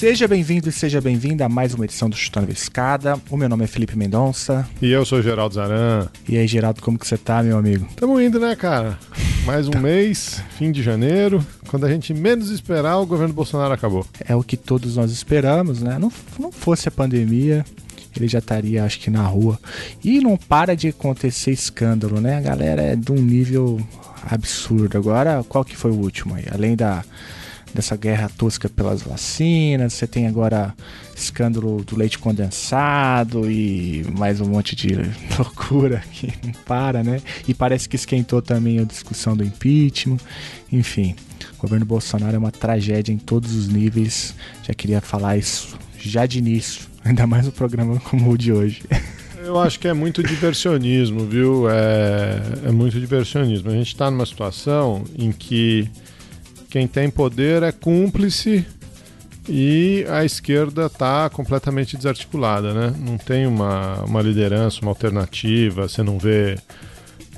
[0.00, 3.20] Seja bem-vindo e seja bem-vinda a mais uma edição do Chutando a Escada.
[3.28, 4.66] O meu nome é Felipe Mendonça.
[4.80, 6.08] E eu sou Geraldo Zaran.
[6.26, 7.86] E aí, Geraldo, como que você tá, meu amigo?
[7.96, 8.98] Tamo indo, né, cara?
[9.44, 11.44] Mais um mês, fim de janeiro.
[11.68, 14.06] Quando a gente menos esperar, o governo Bolsonaro acabou.
[14.26, 15.98] É o que todos nós esperamos, né?
[15.98, 17.62] Não, não fosse a pandemia,
[18.16, 19.60] ele já estaria, acho que, na rua.
[20.02, 22.38] E não para de acontecer escândalo, né?
[22.38, 23.78] A galera é de um nível
[24.24, 24.96] absurdo.
[24.96, 26.46] Agora, qual que foi o último aí?
[26.50, 27.04] Além da
[27.74, 30.74] dessa guerra tosca pelas vacinas, você tem agora
[31.16, 34.94] escândalo do leite condensado e mais um monte de
[35.38, 37.20] loucura que não para, né?
[37.46, 40.18] E parece que esquentou também a discussão do impeachment.
[40.72, 41.14] Enfim,
[41.58, 44.34] o governo Bolsonaro é uma tragédia em todos os níveis.
[44.66, 48.82] Já queria falar isso já de início, ainda mais um programa como o de hoje.
[49.42, 51.68] Eu acho que é muito diversionismo, viu?
[51.68, 53.70] É, é muito diversionismo.
[53.70, 55.90] A gente está numa situação em que
[56.70, 58.64] quem tem poder é cúmplice
[59.48, 62.94] e a esquerda está completamente desarticulada, né?
[62.98, 66.56] Não tem uma, uma liderança, uma alternativa, você não vê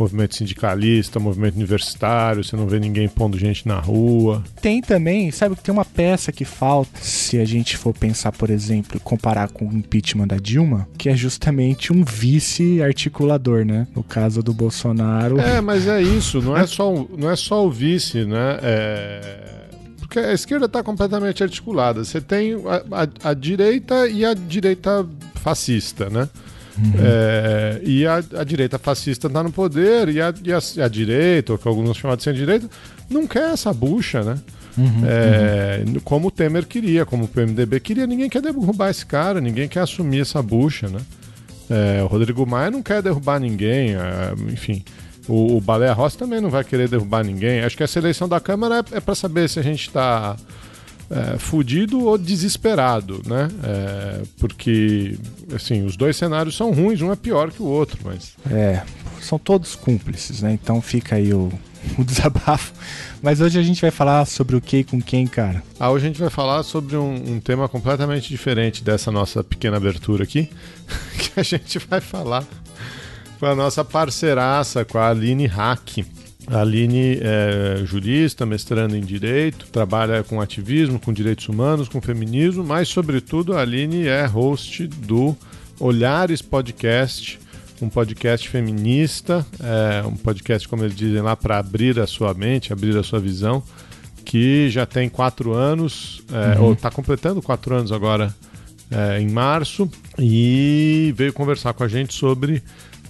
[0.02, 4.42] movimento sindicalista, movimento universitário, você não vê ninguém pondo gente na rua.
[4.60, 8.50] Tem também, sabe que tem uma peça que falta, se a gente for pensar, por
[8.50, 13.86] exemplo, comparar com o impeachment da Dilma, que é justamente um vice-articulador, né?
[13.94, 15.38] No caso do Bolsonaro.
[15.38, 18.58] É, mas é isso, não é só, não é só o vice, né?
[18.62, 19.52] É
[20.12, 22.04] porque a esquerda está completamente articulada.
[22.04, 25.06] Você tem a, a, a, direita e a direita
[25.36, 26.28] fascista, né?
[26.78, 26.92] Uhum.
[26.98, 31.52] É, e a, a, direita fascista está no poder, e a, e a, a direita,
[31.52, 32.68] ou que alguns chamam de centro-direita,
[33.10, 34.38] não quer essa bucha, né?
[34.76, 36.00] Uhum, é, uhum.
[36.02, 39.80] Como o Temer queria, como o PMDB queria, ninguém quer derrubar esse cara, ninguém quer
[39.80, 41.00] assumir essa bucha, né?
[41.68, 44.82] É, o Rodrigo Maia não quer derrubar ninguém, é, enfim.
[45.28, 47.60] O, o Baleia Rossi também não vai querer derrubar ninguém.
[47.60, 50.36] Acho que essa eleição da Câmara é, é para saber se a gente está
[51.10, 53.48] é, fudido ou desesperado, né?
[53.62, 55.18] É, porque,
[55.54, 58.34] assim, os dois cenários são ruins, um é pior que o outro, mas...
[58.50, 58.82] É,
[59.20, 60.52] são todos cúmplices, né?
[60.52, 61.52] Então fica aí o,
[61.98, 62.72] o desabafo.
[63.22, 65.62] Mas hoje a gente vai falar sobre o que e com quem, cara?
[65.78, 69.76] Ah, hoje a gente vai falar sobre um, um tema completamente diferente dessa nossa pequena
[69.76, 70.50] abertura aqui,
[71.18, 72.44] que a gente vai falar
[73.38, 76.04] com a nossa parceiraça, com a Aline Hack.
[76.46, 82.64] A Aline é jurista, mestrando em Direito, trabalha com ativismo, com direitos humanos, com feminismo,
[82.64, 85.36] mas, sobretudo, a Aline é host do
[85.78, 87.38] Olhares Podcast,
[87.80, 92.72] um podcast feminista, é, um podcast, como eles dizem lá, para abrir a sua mente,
[92.72, 93.62] abrir a sua visão,
[94.24, 96.66] que já tem quatro anos, é, uhum.
[96.66, 98.34] ou está completando quatro anos agora
[98.90, 102.62] é, em março, e veio conversar com a gente sobre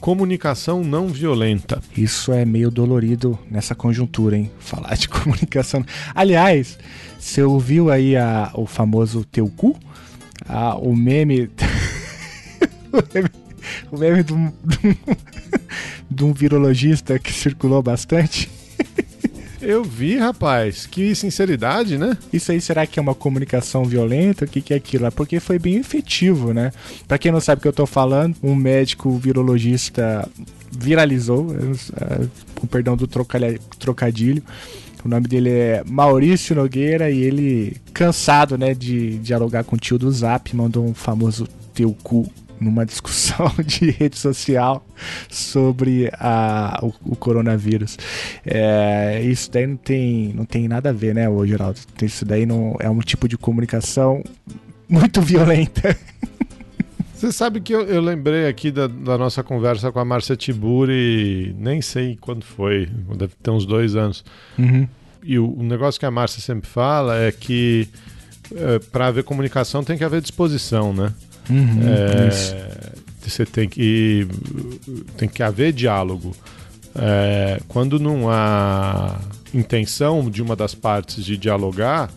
[0.03, 1.81] comunicação não violenta.
[1.97, 4.51] Isso é meio dolorido nessa conjuntura, hein?
[4.59, 5.87] Falar de comunicação.
[6.13, 6.77] Aliás,
[7.17, 9.79] você ouviu aí a, o famoso teu cu?
[10.47, 11.49] Ah, o meme.
[13.93, 14.53] o meme de um,
[16.11, 18.51] de um virologista que circulou bastante.
[19.63, 20.87] Eu vi, rapaz.
[20.87, 22.19] Que sinceridade, né?
[22.33, 24.45] Isso aí será que é uma comunicação violenta?
[24.45, 25.07] O que, que é aquilo?
[25.07, 26.73] É porque foi bem efetivo, né?
[27.07, 30.29] Pra quem não sabe o que eu tô falando, um médico virologista
[30.71, 34.43] viralizou, uh, com perdão do trocadilho.
[35.05, 39.99] O nome dele é Maurício Nogueira e ele, cansado né, de dialogar com o tio
[39.99, 42.31] do Zap, mandou um famoso teu cu
[42.63, 44.87] numa discussão de rede social
[45.29, 47.99] sobre a, o, o coronavírus.
[48.47, 51.81] É, isso daí não tem, não tem nada a ver, né, ô Geraldo?
[52.01, 54.23] Isso daí não é um tipo de comunicação
[54.89, 55.97] muito violenta.
[57.15, 61.55] Você sabe que eu, eu lembrei aqui da, da, nossa conversa com a Márcia Tiburi,
[61.57, 64.25] nem sei quando foi, deve ter uns dois anos.
[64.59, 64.89] Uhum.
[65.23, 67.89] E o, o, negócio que a Márcia sempre fala é que
[68.57, 71.13] é, para haver comunicação tem que haver disposição, né?
[71.51, 72.31] Uhum, é,
[73.21, 74.27] você tem que
[75.17, 76.35] tem que haver diálogo.
[76.95, 79.19] É, quando não há
[79.55, 82.11] intenção de uma das partes de dialogar,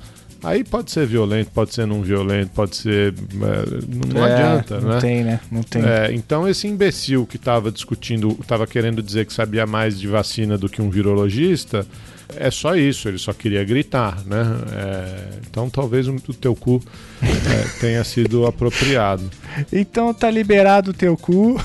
[0.43, 3.13] aí pode ser violento, pode ser não violento, pode ser.
[3.13, 4.99] É, não é, adianta, não né?
[4.99, 5.39] tem, né?
[5.51, 5.83] Não tem.
[5.83, 10.57] É, então, esse imbecil que estava discutindo, estava querendo dizer que sabia mais de vacina
[10.57, 11.85] do que um virologista
[12.37, 14.43] é só isso, ele só queria gritar, né?
[14.71, 16.81] É, então talvez o teu cu
[17.21, 19.29] é, tenha sido apropriado.
[19.71, 21.59] Então tá liberado o teu cu.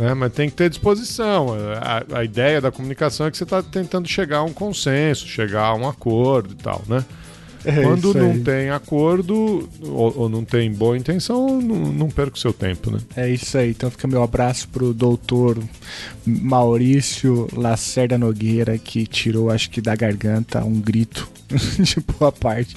[0.00, 0.14] Né?
[0.14, 1.48] Mas tem que ter disposição.
[1.78, 5.64] A, a ideia da comunicação é que você está tentando chegar a um consenso, chegar
[5.64, 7.04] a um acordo e tal, né?
[7.64, 12.40] É Quando não tem acordo ou, ou, não tem boa intenção, não, não perca o
[12.40, 12.98] seu tempo, né?
[13.16, 13.70] É isso aí.
[13.70, 15.58] Então fica meu abraço pro doutor
[16.24, 21.28] Maurício Lacerda Nogueira, que tirou, acho que da garganta, um grito
[21.78, 22.76] de boa parte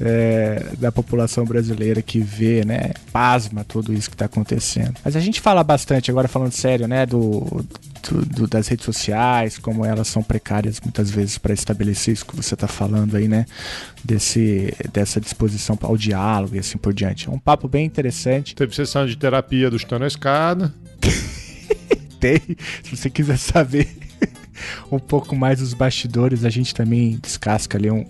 [0.00, 4.94] é, da população brasileira que vê, né, pasma tudo isso que está acontecendo.
[5.04, 7.64] Mas a gente fala bastante, agora falando sério, né, do,
[8.08, 12.36] do, do das redes sociais, como elas são precárias muitas vezes para estabelecer isso que
[12.36, 13.46] você está falando aí, né,
[14.04, 17.28] desse, dessa disposição ao diálogo e assim por diante.
[17.28, 18.54] É um papo bem interessante.
[18.54, 20.74] Teve sessão de terapia do Chutando a Escada.
[22.20, 22.40] Tem,
[22.82, 24.05] se você quiser saber
[24.90, 28.04] um pouco mais dos bastidores, a gente também descasca ali um,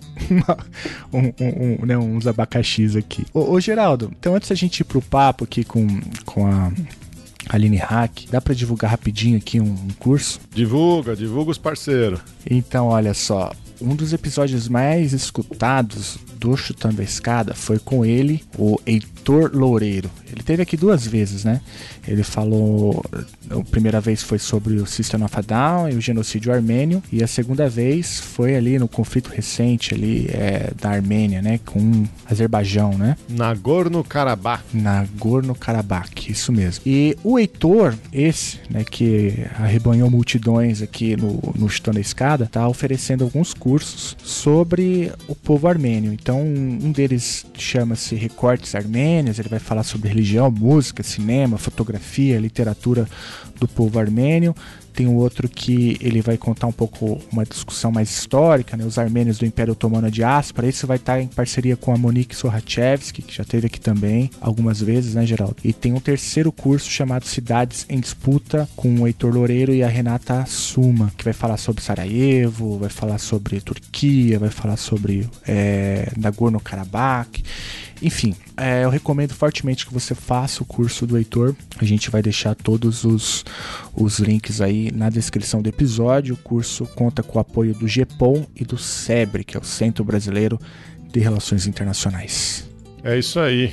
[1.13, 3.25] um, um, um né, uns abacaxis aqui.
[3.33, 5.87] Ô, ô, Geraldo, então antes da gente ir pro papo aqui com,
[6.25, 6.71] com a
[7.49, 10.39] Aline Hack, dá para divulgar rapidinho aqui um, um curso?
[10.53, 12.19] Divulga, divulga os parceiros.
[12.49, 13.51] Então, olha só,
[13.81, 20.09] um dos episódios mais escutados do Chutando a Escada foi com ele, o Heitor Loureiro.
[20.31, 21.61] Ele teve aqui duas vezes, né?
[22.07, 23.03] Ele falou.
[23.49, 27.23] A primeira vez foi sobre o System of a Down e o genocídio armênio, e
[27.23, 31.59] a segunda vez foi ali no conflito recente ali é, da Armênia, né?
[31.65, 33.15] Com Azerbaijão, né?
[33.29, 34.63] Nagorno-Karabakh.
[34.73, 36.83] Nagorno-Karabakh, isso mesmo.
[36.85, 42.67] E o Heitor, esse, né, que arrebanhou multidões aqui no, no Chutando a Escada, tá
[42.67, 43.66] oferecendo alguns cursos
[44.23, 46.13] sobre o povo armênio.
[46.13, 53.07] Então, um deles chama-se Recortes Armênios, ele vai falar sobre religião, música, cinema, fotografia, literatura
[53.59, 54.55] do povo armênio.
[54.97, 58.83] Tem o outro que ele vai contar um pouco uma discussão mais histórica, né?
[58.83, 60.67] Os armênios do Império Otomano de Aspara.
[60.67, 64.81] Esse vai estar em parceria com a Monique Sorachevski, que já teve aqui também algumas
[64.81, 65.57] vezes, né, Geraldo?
[65.63, 69.87] E tem um terceiro curso chamado Cidades em Disputa, com o Heitor Loureiro e a
[69.87, 76.11] Renata Suma, que vai falar sobre Sarajevo, vai falar sobre Turquia, vai falar sobre é,
[76.17, 77.43] Nagorno-Karabakh.
[78.01, 81.55] Enfim, é, eu recomendo fortemente que você faça o curso do Heitor.
[81.77, 83.45] A gente vai deixar todos os,
[83.93, 86.33] os links aí na descrição do episódio.
[86.33, 90.03] O curso conta com o apoio do GEPOM e do SEBRE, que é o Centro
[90.03, 90.59] Brasileiro
[91.13, 92.67] de Relações Internacionais.
[93.03, 93.71] É isso aí.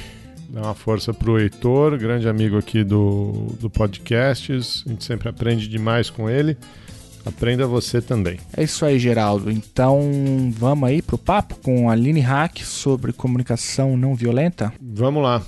[0.51, 4.85] Dá uma força pro Heitor, grande amigo aqui do, do Podcasts.
[4.87, 6.57] A gente sempre aprende demais com ele.
[7.25, 8.39] Aprenda você também.
[8.57, 9.51] É isso aí, Geraldo.
[9.51, 14.73] Então vamos aí pro papo com a Aline Hack sobre comunicação não violenta?
[14.81, 15.43] Vamos lá.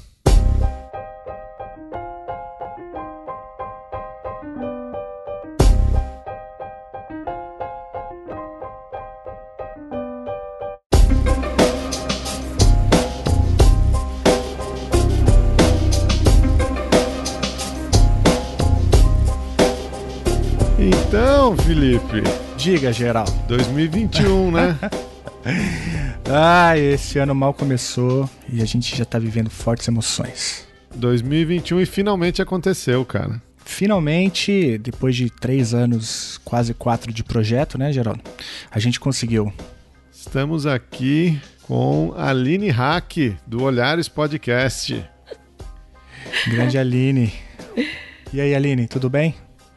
[22.66, 23.26] Diga, geral.
[23.46, 24.76] 2021, né?
[26.28, 30.66] ah, esse ano mal começou e a gente já tá vivendo fortes emoções.
[30.92, 33.40] 2021 e finalmente aconteceu, cara.
[33.64, 38.20] Finalmente, depois de três anos, quase quatro de projeto, né, Geraldo?
[38.68, 39.52] A gente conseguiu.
[40.12, 45.08] Estamos aqui com a Aline Hack, do Olhares Podcast.
[46.48, 47.32] Grande Aline.
[48.32, 49.36] E aí, Aline, tudo bem?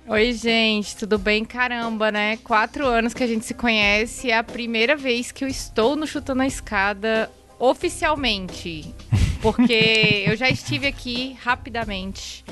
[0.09, 1.45] Oi, gente, tudo bem?
[1.45, 2.37] Caramba, né?
[2.37, 4.31] Quatro anos que a gente se conhece.
[4.31, 8.91] É a primeira vez que eu estou no Chutando a Escada oficialmente.
[9.39, 12.43] Porque eu já estive aqui rapidamente.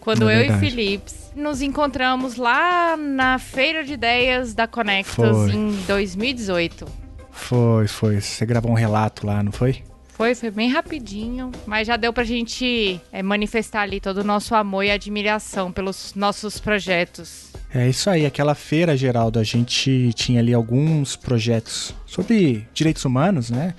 [0.00, 0.66] Quando é eu verdade.
[0.66, 5.52] e Felipe nos encontramos lá na Feira de Ideias da Conectas foi.
[5.52, 6.84] em 2018.
[7.30, 8.20] Foi, foi.
[8.20, 9.84] Você gravou um relato lá, não foi?
[10.14, 14.54] Foi, foi bem rapidinho, mas já deu pra gente é, manifestar ali todo o nosso
[14.54, 17.53] amor e admiração pelos nossos projetos.
[17.76, 23.50] É isso aí, aquela feira, Geraldo, a gente tinha ali alguns projetos sobre direitos humanos,
[23.50, 23.74] né?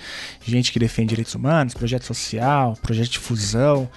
[0.46, 3.90] Gente que defende direitos humanos, projeto social, projeto de fusão,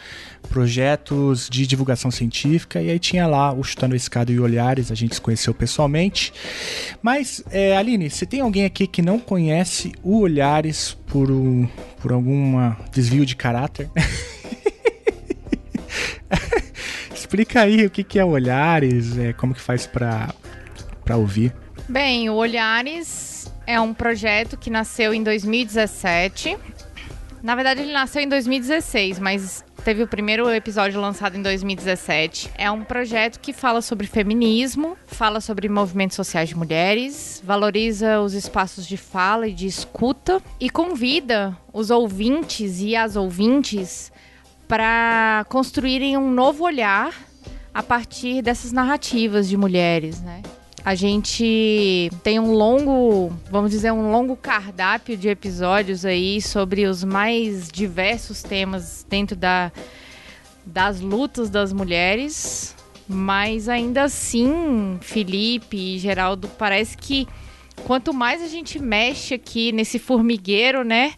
[0.50, 4.95] projetos de divulgação científica, e aí tinha lá o Chutando a Escada e Olhares, a
[4.95, 6.33] gente se conheceu pessoalmente.
[7.02, 11.67] Mas, é, Aline, você tem alguém aqui que não conhece o Olhares por, um,
[12.00, 13.90] por algum desvio de caráter?
[17.28, 20.32] Explica aí o que, que é Olhares, é, como que faz para
[21.14, 21.54] ouvir.
[21.87, 26.56] Bem, o Olhares é um projeto que nasceu em 2017.
[27.42, 32.50] Na verdade, ele nasceu em 2016, mas teve o primeiro episódio lançado em 2017.
[32.56, 38.32] É um projeto que fala sobre feminismo, fala sobre movimentos sociais de mulheres, valoriza os
[38.32, 44.11] espaços de fala e de escuta e convida os ouvintes e as ouvintes
[44.68, 47.12] para construírem um novo olhar
[47.72, 50.42] a partir dessas narrativas de mulheres, né?
[50.84, 57.02] A gente tem um longo, vamos dizer, um longo cardápio de episódios aí sobre os
[57.02, 59.72] mais diversos temas dentro da,
[60.64, 62.75] das lutas das mulheres,
[63.08, 67.26] mas ainda assim, Felipe e Geraldo, parece que
[67.84, 71.14] quanto mais a gente mexe aqui nesse formigueiro, né?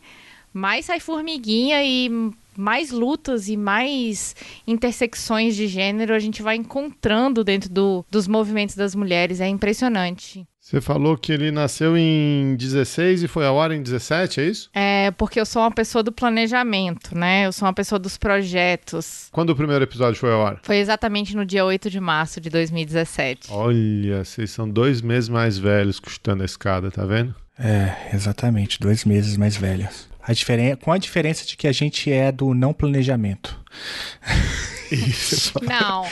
[0.52, 4.36] Mais sai formiguinha e mais lutas e mais
[4.66, 9.40] intersecções de gênero a gente vai encontrando dentro do, dos movimentos das mulheres.
[9.40, 10.46] É impressionante.
[10.70, 14.70] Você falou que ele nasceu em 16 e foi ao ar em 17, é isso?
[14.72, 17.46] É, porque eu sou uma pessoa do planejamento, né?
[17.46, 19.28] Eu sou uma pessoa dos projetos.
[19.32, 20.60] Quando o primeiro episódio foi ao ar?
[20.62, 23.48] Foi exatamente no dia 8 de março de 2017.
[23.50, 27.34] Olha, vocês são dois meses mais velhos custando a escada, tá vendo?
[27.58, 30.09] É, exatamente, dois meses mais velhos.
[30.22, 33.58] A diferença, com a diferença de que a gente é do não planejamento.
[34.90, 35.54] Isso.
[35.62, 36.04] Não.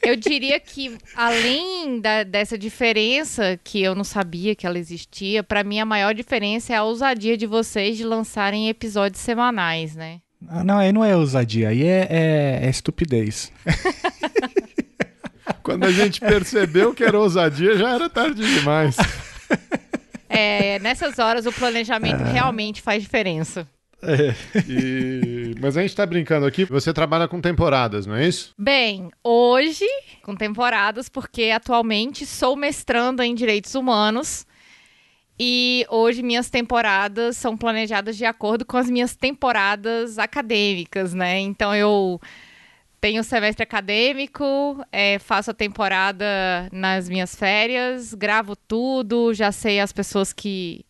[0.00, 5.64] Eu diria que, além da, dessa diferença, que eu não sabia que ela existia, para
[5.64, 10.20] mim a maior diferença é a ousadia de vocês de lançarem episódios semanais, né?
[10.48, 13.52] Ah, não, aí não é ousadia, aí é, é, é estupidez.
[15.62, 18.96] Quando a gente percebeu que era ousadia, já era tarde demais.
[20.28, 22.32] É, nessas horas o planejamento é.
[22.32, 23.68] realmente faz diferença.
[24.02, 24.34] É.
[24.68, 25.54] E...
[25.60, 26.64] Mas a gente está brincando aqui.
[26.66, 28.52] Você trabalha com temporadas, não é isso?
[28.58, 29.86] Bem, hoje
[30.22, 34.46] com temporadas, porque atualmente sou mestranda em direitos humanos.
[35.38, 41.38] E hoje minhas temporadas são planejadas de acordo com as minhas temporadas acadêmicas, né?
[41.40, 42.18] Então eu
[43.06, 46.26] tenho semestre acadêmico, é, faço a temporada
[46.72, 50.84] nas minhas férias, gravo tudo, já sei as pessoas que,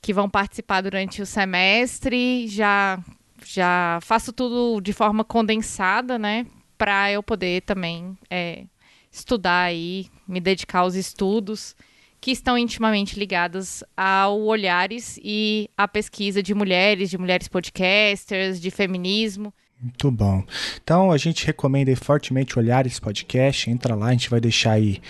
[0.00, 3.00] que vão participar durante o semestre, já,
[3.44, 6.46] já faço tudo de forma condensada, né?
[6.78, 8.66] Para eu poder também é,
[9.10, 11.74] estudar aí, me dedicar aos estudos
[12.20, 18.70] que estão intimamente ligados ao Olhares e à pesquisa de mulheres, de mulheres podcasters, de
[18.70, 19.52] feminismo.
[19.82, 20.44] Muito bom.
[20.82, 23.70] Então a gente recomenda fortemente olhar esse podcast.
[23.70, 25.00] Entra lá, a gente vai deixar aí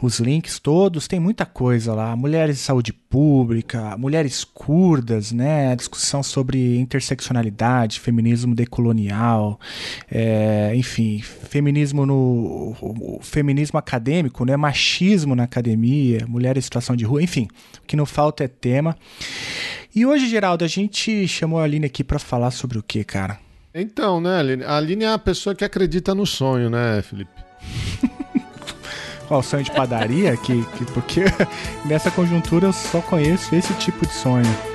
[0.00, 2.16] os links todos, tem muita coisa lá.
[2.16, 5.74] Mulheres e saúde pública, mulheres curdas, né?
[5.76, 9.60] Discussão sobre interseccionalidade, feminismo decolonial,
[10.10, 14.56] é, enfim, feminismo no feminismo acadêmico, né?
[14.56, 17.48] Machismo na academia, mulheres em situação de rua, enfim,
[17.82, 18.96] o que não falta é tema.
[19.94, 23.43] E hoje, Geraldo, a gente chamou a Aline aqui para falar sobre o que, cara?
[23.74, 24.62] Então, né, Aline?
[24.62, 27.32] A Aline é a pessoa que acredita no sonho, né, Felipe?
[29.26, 30.36] Qual sonho de padaria?
[30.36, 31.24] que, que, porque
[31.84, 34.73] nessa conjuntura eu só conheço esse tipo de sonho.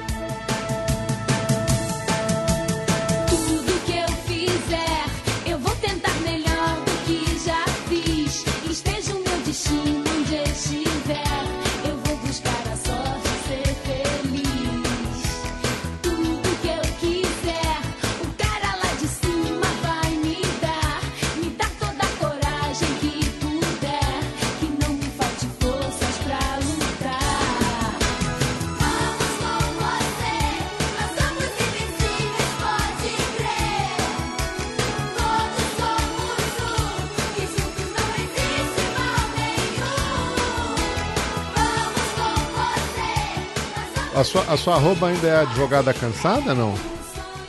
[44.19, 46.75] A sua, a sua arroba ainda é advogada cansada, não?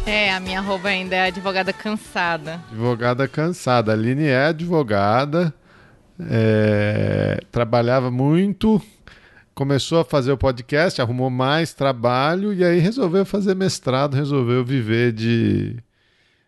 [0.07, 2.63] É, a minha arroba ainda é advogada cansada.
[2.71, 3.91] Advogada cansada.
[3.91, 5.53] A Aline é advogada,
[6.31, 8.81] é, trabalhava muito,
[9.53, 15.11] começou a fazer o podcast, arrumou mais trabalho e aí resolveu fazer mestrado, resolveu viver
[15.11, 15.77] de,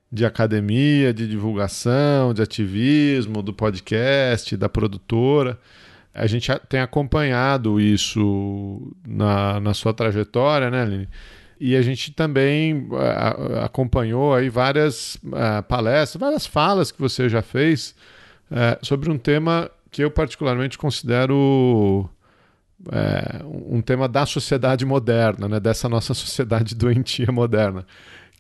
[0.09, 5.59] de academia, de divulgação, de ativismo, do podcast, da produtora
[6.14, 11.09] a gente tem acompanhado isso na, na sua trajetória, né, Aline?
[11.59, 12.88] E a gente também
[13.64, 17.95] acompanhou aí várias a, palestras, várias falas que você já fez
[18.50, 22.09] é, sobre um tema que eu particularmente considero
[22.90, 27.87] é, um tema da sociedade moderna, né, dessa nossa sociedade doentia moderna,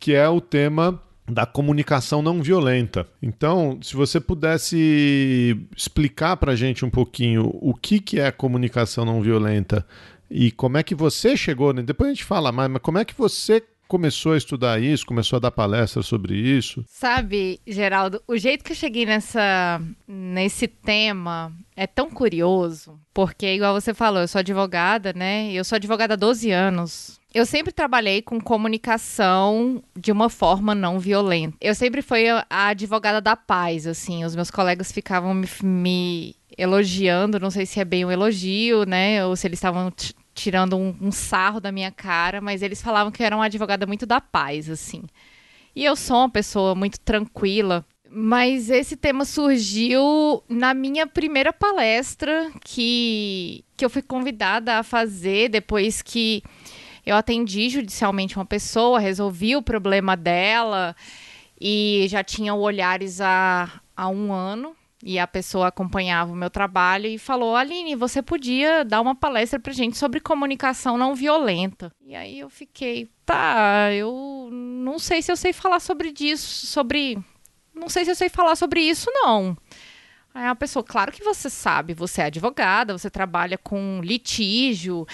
[0.00, 3.06] que é o tema da comunicação não violenta.
[3.22, 9.04] Então, se você pudesse explicar para a gente um pouquinho o que, que é comunicação
[9.04, 9.86] não violenta
[10.30, 11.82] e como é que você chegou, né?
[11.82, 15.36] depois a gente fala mais, mas como é que você começou a estudar isso, começou
[15.36, 16.82] a dar palestra sobre isso?
[16.88, 23.78] Sabe, Geraldo, o jeito que eu cheguei nessa, nesse tema é tão curioso, porque, igual
[23.78, 25.52] você falou, eu sou advogada, né?
[25.52, 27.20] Eu sou advogada há 12 anos.
[27.34, 31.56] Eu sempre trabalhei com comunicação de uma forma não violenta.
[31.60, 34.24] Eu sempre fui a, advogada da paz, assim.
[34.24, 39.24] Os meus colegas ficavam me, me elogiando, não sei se é bem um elogio, né?
[39.24, 39.90] Ou se eles estavam
[40.34, 43.86] tirando um, um, sarro da minha cara, mas eles falavam que eu era uma advogada
[43.86, 45.02] muito da paz, assim.
[45.74, 47.84] E eu sou uma pessoa muito tranquila.
[48.14, 55.48] Mas esse tema surgiu na minha primeira palestra que, que eu fui convidada a fazer
[55.48, 56.42] depois que
[57.04, 60.94] eu atendi judicialmente uma pessoa, resolvi o problema dela
[61.60, 64.76] e já tinha olhares há, há um ano.
[65.04, 69.58] E a pessoa acompanhava o meu trabalho e falou: Aline, você podia dar uma palestra
[69.58, 71.92] pra gente sobre comunicação não violenta.
[72.06, 77.18] E aí eu fiquei, tá, eu não sei se eu sei falar sobre disso, sobre.
[77.74, 79.56] Não sei se eu sei falar sobre isso, não.
[80.32, 85.06] Aí a pessoa, claro que você sabe, você é advogada, você trabalha com litígio,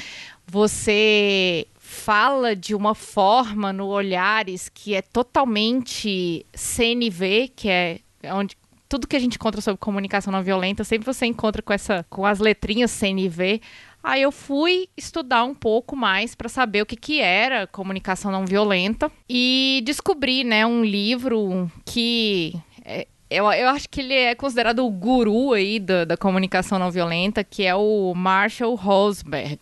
[0.47, 9.07] você fala de uma forma no Olhares que é totalmente CNV, que é onde tudo
[9.07, 12.40] que a gente encontra sobre comunicação não violenta, sempre você encontra com essa com as
[12.40, 13.62] letrinhas CNV.
[14.02, 18.45] Aí eu fui estudar um pouco mais para saber o que, que era comunicação não
[18.45, 22.54] violenta e descobri, né, um livro que
[22.85, 26.90] é, eu, eu acho que ele é considerado o guru aí da, da comunicação não
[26.90, 29.59] violenta, que é o Marshall Rosberg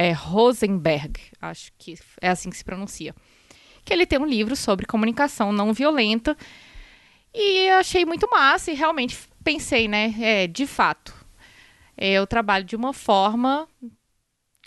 [0.00, 3.14] é Rosenberg, acho que é assim que se pronuncia.
[3.84, 6.34] Que ele tem um livro sobre comunicação não violenta.
[7.34, 10.14] E achei muito massa e realmente pensei, né?
[10.18, 11.14] É, de fato,
[11.98, 13.68] eu trabalho de uma forma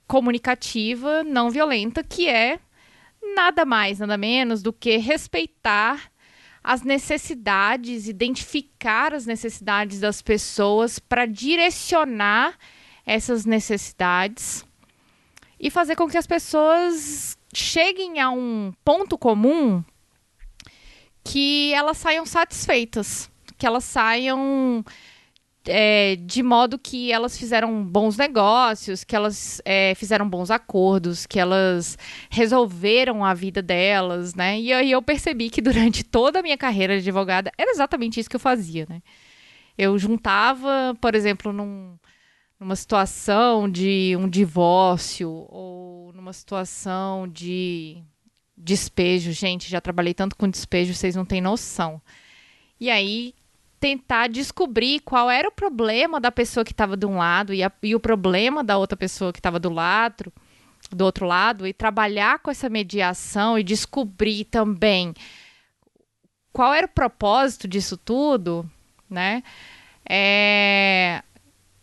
[0.06, 2.60] comunicativa não violenta, que é
[3.36, 6.12] nada mais, nada menos do que respeitar
[6.64, 12.56] as necessidades, identificar as necessidades das pessoas para direcionar
[13.04, 14.64] essas necessidades
[15.64, 19.82] e fazer com que as pessoas cheguem a um ponto comum
[21.24, 24.84] que elas saiam satisfeitas, que elas saiam
[25.66, 31.40] é, de modo que elas fizeram bons negócios, que elas é, fizeram bons acordos, que
[31.40, 31.98] elas
[32.30, 34.60] resolveram a vida delas, né?
[34.60, 38.30] E aí eu percebi que durante toda a minha carreira de advogada era exatamente isso
[38.30, 39.02] que eu fazia, né?
[39.78, 41.96] Eu juntava, por exemplo, num,
[42.60, 48.02] numa situação de um divórcio ou numa situação de
[48.58, 49.32] despejo.
[49.32, 52.02] Gente, já trabalhei tanto com despejo, vocês não têm noção.
[52.80, 53.34] E aí
[53.80, 57.70] tentar descobrir qual era o problema da pessoa que estava de um lado e, a,
[57.82, 60.32] e o problema da outra pessoa que estava do lado,
[60.90, 65.14] do outro lado e trabalhar com essa mediação e descobrir também
[66.54, 68.70] qual era o propósito disso tudo,
[69.10, 69.44] né?
[70.08, 71.22] É,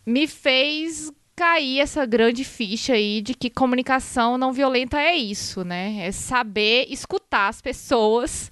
[0.05, 6.05] me fez cair essa grande ficha aí de que comunicação não violenta é isso, né?
[6.05, 8.51] É saber escutar as pessoas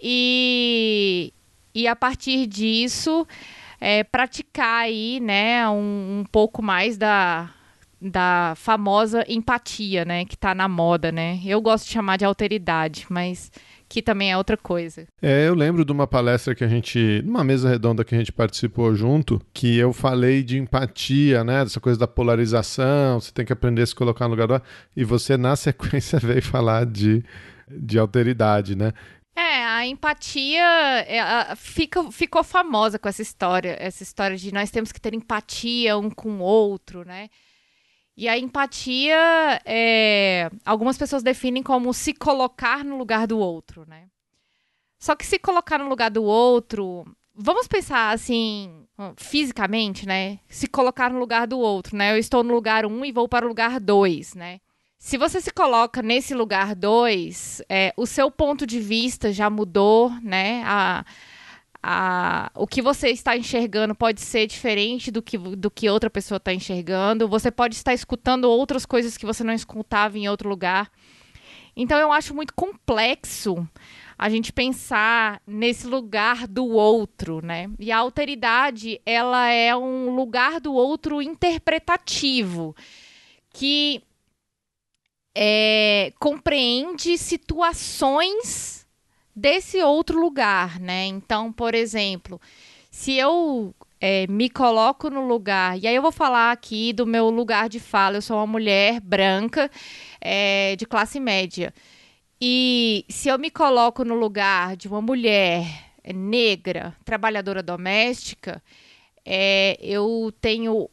[0.00, 1.32] e,
[1.74, 3.26] e a partir disso
[3.80, 7.50] é, praticar aí, né, um, um pouco mais da,
[8.00, 11.40] da famosa empatia, né, que está na moda, né?
[11.44, 13.50] Eu gosto de chamar de alteridade, mas
[13.92, 15.06] que também é outra coisa.
[15.20, 18.32] É, eu lembro de uma palestra que a gente, numa mesa redonda que a gente
[18.32, 23.52] participou junto, que eu falei de empatia, né, dessa coisa da polarização, você tem que
[23.52, 24.62] aprender a se colocar no lugar do
[24.96, 27.22] e você na sequência veio falar de,
[27.68, 28.94] de alteridade, né?
[29.36, 30.64] É, a empatia
[31.06, 35.98] é, fica, ficou famosa com essa história, essa história de nós temos que ter empatia
[35.98, 37.28] um com o outro, né?
[38.16, 44.08] E a empatia, é, algumas pessoas definem como se colocar no lugar do outro, né?
[44.98, 50.38] Só que se colocar no lugar do outro, vamos pensar assim, fisicamente, né?
[50.48, 52.12] Se colocar no lugar do outro, né?
[52.12, 54.60] Eu estou no lugar um e vou para o lugar dois, né?
[54.98, 60.10] Se você se coloca nesse lugar dois, é, o seu ponto de vista já mudou,
[60.22, 60.62] né?
[60.64, 61.04] A,
[61.82, 66.36] a, o que você está enxergando pode ser diferente do que, do que outra pessoa
[66.36, 67.28] está enxergando.
[67.28, 70.90] Você pode estar escutando outras coisas que você não escutava em outro lugar.
[71.76, 73.66] Então eu acho muito complexo
[74.16, 77.68] a gente pensar nesse lugar do outro, né?
[77.78, 82.76] E a alteridade, ela é um lugar do outro interpretativo
[83.52, 84.00] que
[85.34, 88.81] é, compreende situações
[89.34, 91.06] desse outro lugar, né?
[91.06, 92.40] Então, por exemplo,
[92.90, 97.30] se eu é, me coloco no lugar, e aí eu vou falar aqui do meu
[97.30, 99.70] lugar de fala, eu sou uma mulher branca
[100.20, 101.72] é, de classe média.
[102.40, 105.64] E se eu me coloco no lugar de uma mulher
[106.12, 108.60] negra, trabalhadora doméstica,
[109.24, 110.90] é, eu tenho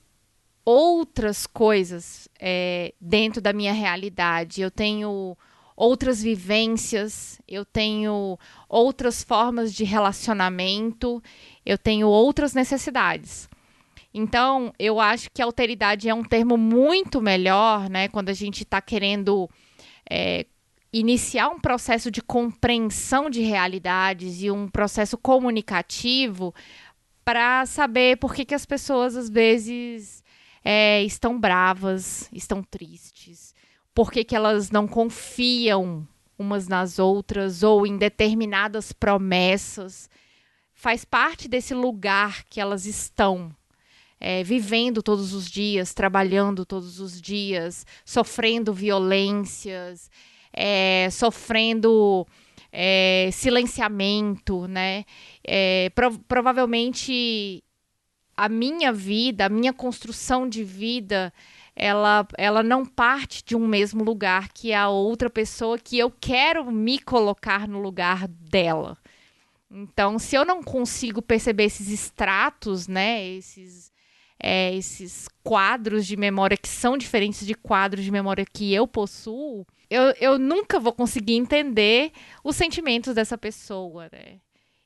[0.63, 4.62] outras coisas é, dentro da minha realidade.
[4.62, 5.36] Eu tenho
[5.80, 8.38] outras vivências, eu tenho
[8.68, 11.24] outras formas de relacionamento,
[11.65, 13.50] eu tenho outras necessidades.
[14.13, 18.10] Então, eu acho que alteridade é um termo muito melhor, né?
[18.10, 19.50] Quando a gente está querendo
[20.10, 20.46] é,
[20.92, 26.54] iniciar um processo de compreensão de realidades e um processo comunicativo
[27.24, 30.26] para saber por que, que as pessoas às vezes
[30.62, 33.49] é, estão bravas, estão tristes,
[34.00, 36.08] por que, que elas não confiam
[36.38, 40.10] umas nas outras ou em determinadas promessas.
[40.74, 43.54] Faz parte desse lugar que elas estão.
[44.18, 50.10] É, vivendo todos os dias, trabalhando todos os dias, sofrendo violências,
[50.54, 52.26] é, sofrendo
[52.72, 55.04] é, silenciamento, né?
[55.46, 55.92] É,
[56.26, 57.62] provavelmente
[58.38, 61.34] a minha vida, a minha construção de vida,
[61.80, 66.70] ela, ela não parte de um mesmo lugar que a outra pessoa que eu quero
[66.70, 68.98] me colocar no lugar dela.
[69.72, 73.94] Então, se eu não consigo perceber esses estratos, né, esses,
[74.38, 79.65] é, esses quadros de memória que são diferentes de quadros de memória que eu possuo,
[79.89, 82.12] eu, eu nunca vou conseguir entender
[82.44, 84.39] os sentimentos dessa pessoa, né?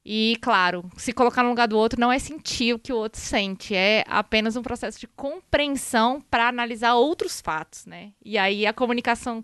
[0.05, 3.21] E, claro, se colocar no lugar do outro não é sentir o que o outro
[3.21, 8.11] sente, é apenas um processo de compreensão para analisar outros fatos, né?
[8.23, 9.41] E aí a comunicação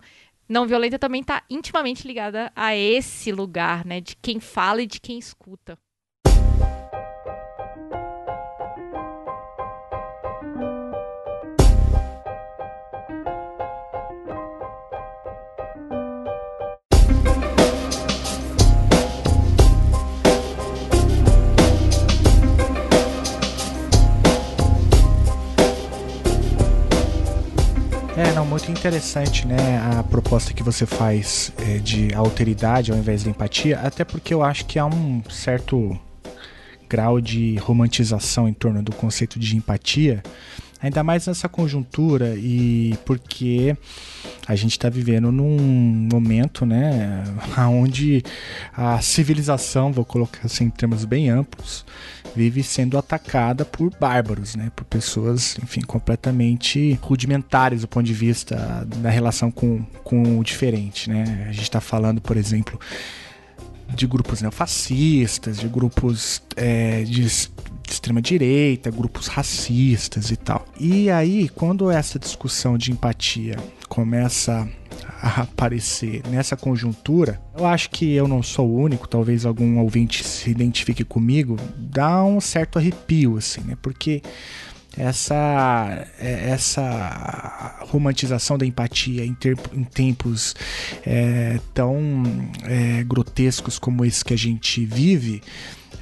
[0.50, 4.02] não violenta também está intimamente ligada a esse lugar, né?
[4.02, 5.78] De quem fala e de quem escuta.
[28.20, 29.56] É, não, muito interessante, né,
[29.98, 34.44] a proposta que você faz é, de alteridade ao invés de empatia, até porque eu
[34.44, 35.98] acho que há um certo
[36.90, 40.22] grau de romantização em torno do conceito de empatia,
[40.82, 43.76] ainda mais nessa conjuntura e porque
[44.48, 45.58] a gente está vivendo num
[46.12, 47.24] momento, né,
[47.70, 48.24] onde
[48.76, 51.86] a civilização, vou colocar assim em termos bem amplos,
[52.36, 58.88] vive sendo atacada por bárbaros, né, por pessoas, enfim, completamente rudimentares do ponto de vista
[58.98, 61.46] da relação com, com o diferente, né.
[61.50, 62.80] A gente está falando, por exemplo,
[63.94, 67.28] de grupos neofascistas, de grupos é, de
[67.93, 70.65] extrema direita, grupos racistas e tal.
[70.80, 73.56] E aí, quando essa discussão de empatia
[73.88, 74.67] começa
[75.21, 80.23] a aparecer nessa conjuntura, eu acho que eu não sou o único, talvez algum ouvinte
[80.23, 83.78] se identifique comigo, dá um certo arrepio, assim, né?
[83.82, 84.21] Porque
[84.97, 89.36] essa essa romantização da empatia em,
[89.73, 90.56] em tempos
[91.06, 92.23] é, tão
[92.63, 95.41] é, grotescos como esse que a gente vive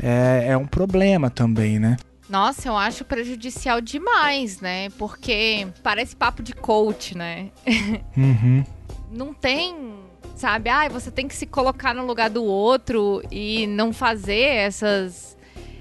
[0.01, 1.97] é, é um problema também, né?
[2.29, 4.89] Nossa, eu acho prejudicial demais, né?
[4.97, 7.49] Porque parece papo de coach, né?
[8.17, 8.63] Uhum.
[9.11, 9.93] não tem,
[10.35, 10.69] sabe?
[10.69, 15.37] Ah, você tem que se colocar no lugar do outro e não fazer essas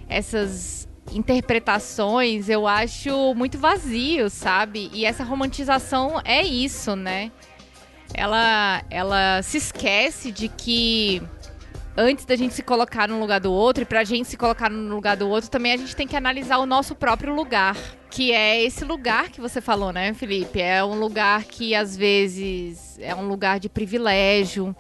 [0.09, 4.89] essas interpretações, eu acho muito vazio, sabe?
[4.93, 7.33] E essa romantização é isso, né?
[8.15, 11.21] Ela ela se esquece de que
[11.97, 14.95] antes da gente se colocar no lugar do outro, e pra gente se colocar no
[14.95, 17.77] lugar do outro, também a gente tem que analisar o nosso próprio lugar.
[18.11, 20.61] Que é esse lugar que você falou, né, Felipe?
[20.61, 24.75] É um lugar que às vezes é um lugar de privilégio,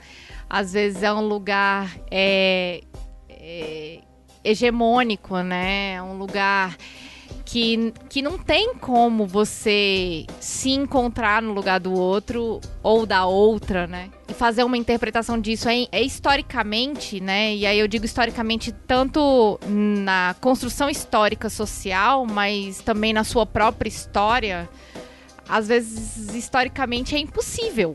[0.48, 2.82] às vezes é um lugar é,
[3.28, 4.00] é,
[4.44, 5.94] hegemônico, né?
[5.94, 6.76] É um lugar
[7.44, 13.86] que, que não tem como você se encontrar no lugar do outro ou da outra,
[13.86, 14.10] né?
[14.34, 17.54] Fazer uma interpretação disso é, é historicamente, né?
[17.54, 23.88] E aí eu digo historicamente tanto na construção histórica social, mas também na sua própria
[23.88, 24.68] história.
[25.48, 27.94] Às vezes, historicamente, é impossível.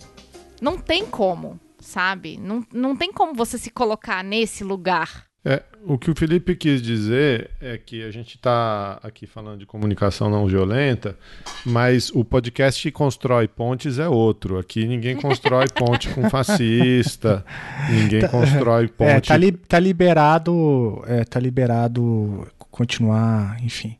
[0.61, 2.37] Não tem como, sabe?
[2.37, 5.25] Não, não tem como você se colocar nesse lugar.
[5.43, 9.65] É, o que o Felipe quis dizer é que a gente está aqui falando de
[9.65, 11.17] comunicação não violenta,
[11.65, 14.59] mas o podcast que constrói pontes é outro.
[14.59, 17.43] Aqui ninguém constrói ponte com fascista,
[17.89, 19.09] ninguém tá, constrói ponte.
[19.09, 23.97] É, tá, li, tá liberado, é, tá liberado continuar, enfim,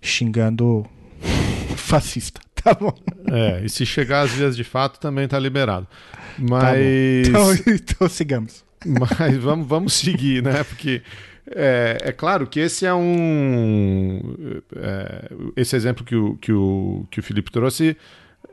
[0.00, 0.86] xingando
[1.76, 2.40] fascista.
[2.54, 2.94] Tá bom.
[3.30, 5.86] É, e se chegar às vias de fato também tá liberado.
[6.38, 7.28] Mas.
[7.28, 8.64] Tá então, então sigamos.
[9.18, 10.62] Mas vamos, vamos seguir, né?
[10.64, 11.02] Porque
[11.50, 14.20] é, é, claro que esse é um.
[14.76, 17.96] É, esse exemplo que o, que o, que o Felipe trouxe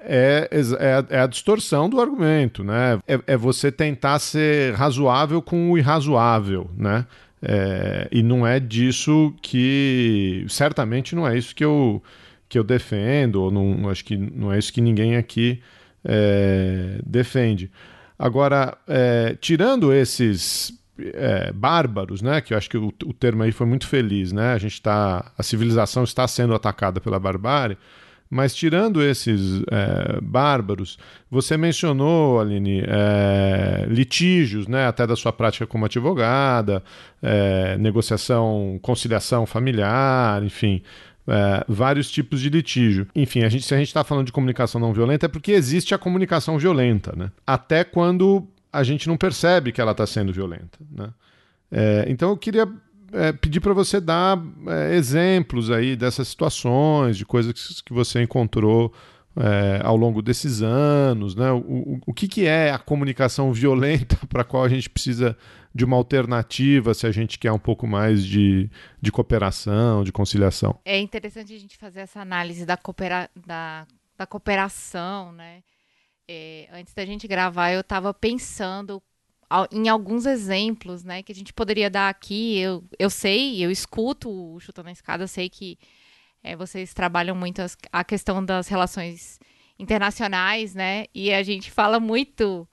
[0.02, 3.00] é, é, a, é a distorção do argumento, né?
[3.08, 7.06] É, é, você tentar ser razoável com o irrazoável, né?
[7.42, 10.46] É, e não é disso que.
[10.50, 12.04] Certamente não é isso que eu,
[12.50, 15.62] que eu defendo, ou não, acho que não é isso que ninguém aqui
[16.04, 17.72] é, defende.
[18.22, 20.72] Agora, é, tirando esses
[21.16, 22.40] é, bárbaros, né?
[22.40, 24.54] Que eu acho que o, o, termo aí foi muito feliz, né?
[24.54, 27.80] A gente está, a civilização está sendo atacada pela barbárie.
[28.30, 31.00] Mas tirando esses é, bárbaros,
[31.32, 36.82] você mencionou, Aline, é, litígios, né, até da sua prática como advogada,
[37.22, 40.82] é, negociação, conciliação familiar, enfim,
[41.28, 43.08] é, vários tipos de litígio.
[43.16, 45.94] Enfim, a gente, se a gente está falando de comunicação não violenta, é porque existe
[45.94, 47.32] a comunicação violenta, né?
[47.46, 51.10] Até quando a gente não percebe que ela está sendo violenta, né?
[51.72, 52.68] É, então eu queria
[53.14, 58.94] é, pedir para você dar é, exemplos aí dessas situações, de coisas que você encontrou
[59.36, 61.52] é, ao longo desses anos, né?
[61.52, 65.38] O, o, o que, que é a comunicação violenta para a qual a gente precisa
[65.74, 68.70] de uma alternativa se a gente quer um pouco mais de,
[69.02, 70.80] de cooperação, de conciliação?
[70.84, 75.64] É interessante a gente fazer essa análise da, coopera da, da cooperação, né?
[76.28, 79.02] É, antes da gente gravar, eu estava pensando
[79.72, 82.58] em alguns exemplos, né, que a gente poderia dar aqui.
[82.58, 85.78] Eu, eu sei, eu escuto o Chutando a Escada, sei que
[86.42, 89.40] é, vocês trabalham muito as, a questão das relações
[89.78, 92.68] internacionais, né, e a gente fala muito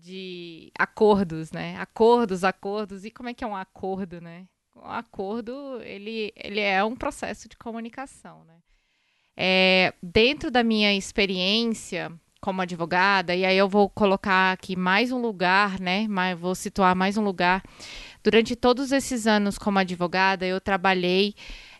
[0.00, 4.46] de acordos, né, acordos, acordos, e como é que é um acordo, né?
[4.76, 8.54] Um acordo, ele, ele é um processo de comunicação, né.
[9.36, 15.20] É, dentro da minha experiência, como advogada, e aí eu vou colocar aqui mais um
[15.20, 16.06] lugar, né?
[16.08, 17.62] Mas vou situar mais um lugar.
[18.22, 21.34] Durante todos esses anos como advogada, eu trabalhei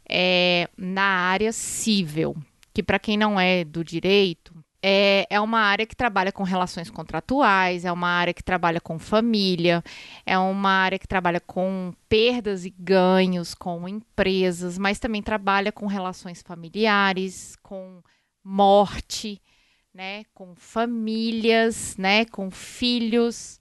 [0.09, 2.37] é, na área civil,
[2.73, 6.91] que para quem não é do direito, é, é uma área que trabalha com relações
[6.91, 9.83] contratuais, é uma área que trabalha com família,
[10.25, 15.87] é uma área que trabalha com perdas e ganhos com empresas, mas também trabalha com
[15.87, 18.03] relações familiares, com
[18.45, 19.41] morte
[19.99, 23.59] né, com famílias, né, com filhos.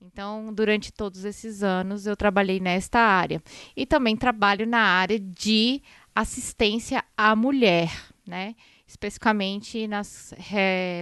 [0.00, 3.40] Então, durante todos esses anos eu trabalhei nesta área
[3.76, 5.80] e também trabalho na área de
[6.14, 7.90] assistência à mulher,
[8.26, 10.32] né, especificamente nas,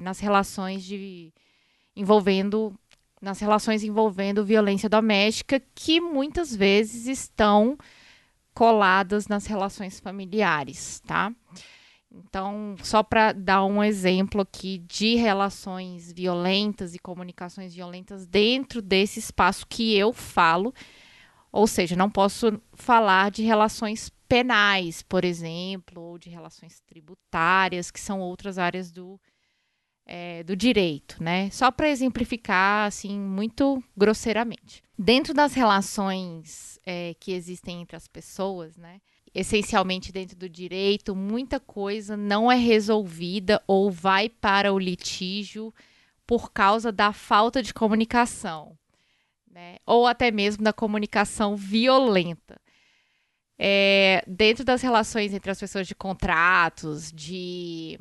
[0.02, 1.32] nas relações de
[1.96, 2.74] envolvendo
[3.20, 7.78] nas relações envolvendo violência doméstica que muitas vezes estão
[8.52, 11.32] coladas nas relações familiares, tá?
[12.12, 19.18] Então, só para dar um exemplo aqui de relações violentas e comunicações violentas dentro desse
[19.18, 20.72] espaço que eu falo,
[21.50, 28.00] ou seja, não posso falar de relações penais, por exemplo, ou de relações tributárias, que
[28.00, 29.20] são outras áreas do,
[30.04, 31.48] é, do direito, né?
[31.50, 34.82] Só para exemplificar, assim, muito grosseiramente.
[34.98, 39.00] Dentro das relações é, que existem entre as pessoas, né?
[39.32, 45.72] essencialmente dentro do direito, muita coisa não é resolvida ou vai para o litígio
[46.24, 48.76] por causa da falta de comunicação,
[49.48, 49.76] né?
[49.86, 52.60] ou até mesmo da comunicação violenta.
[53.58, 57.98] É, dentro das relações entre as pessoas de contratos, de.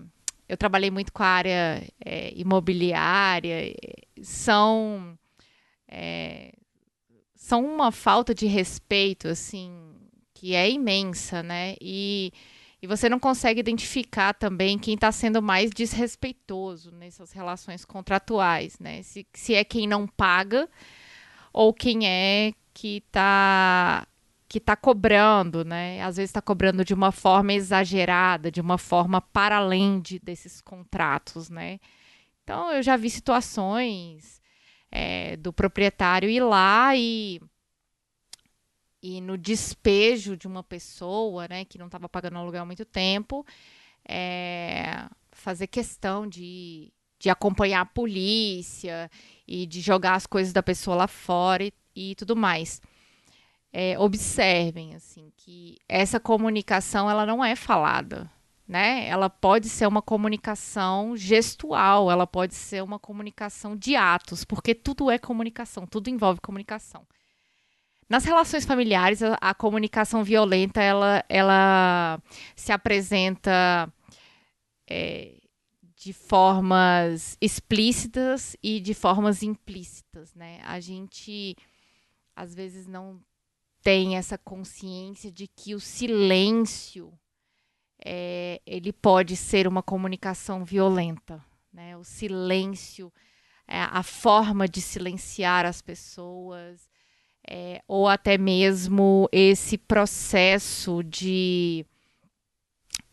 [0.48, 3.74] Eu trabalhei muito com a área é, imobiliária,
[4.22, 5.18] são.
[5.88, 6.52] É,
[7.36, 9.74] são uma falta de respeito, assim,
[10.34, 11.76] que é imensa, né?
[11.80, 12.32] E,
[12.82, 19.04] e você não consegue identificar também quem está sendo mais desrespeitoso nessas relações contratuais, né?
[19.04, 20.70] Se, se é quem não paga
[21.52, 24.08] ou quem é que está
[24.54, 26.00] que está cobrando, né?
[26.04, 30.62] Às vezes está cobrando de uma forma exagerada, de uma forma para além de, desses
[30.62, 31.80] contratos, né?
[32.44, 34.39] Então eu já vi situações
[34.92, 37.42] é, do proprietário ir lá e
[39.02, 43.44] e no despejo de uma pessoa, né, que não estava pagando aluguel há muito tempo,
[44.08, 49.10] é, fazer questão de, de acompanhar a polícia
[49.48, 52.80] e de jogar as coisas da pessoa lá fora e, e tudo mais.
[53.76, 58.30] É, observem assim que essa comunicação ela não é falada,
[58.68, 59.08] né?
[59.08, 65.10] Ela pode ser uma comunicação gestual, ela pode ser uma comunicação de atos, porque tudo
[65.10, 67.06] é comunicação, tudo envolve comunicação.
[68.08, 72.22] Nas relações familiares, a, a, comunicação violenta ela, ela
[72.56, 73.92] se apresenta
[74.88, 75.40] é,
[75.96, 80.60] de formas explícitas e de formas implícitas, né?
[80.64, 81.56] A gente
[82.36, 83.20] às vezes não
[83.84, 87.13] tem essa consciência de que o silêncio
[88.04, 91.43] é, ele pode ser uma comunicação violenta.
[91.72, 91.98] Né?
[91.98, 93.12] O silêncio,
[93.67, 96.89] é, a forma de silenciar as pessoas,
[97.48, 101.86] é, ou até mesmo esse processo de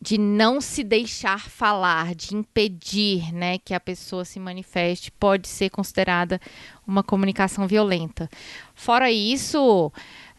[0.01, 5.69] de não se deixar falar, de impedir né, que a pessoa se manifeste, pode ser
[5.69, 6.41] considerada
[6.87, 8.27] uma comunicação violenta.
[8.73, 9.91] Fora isso,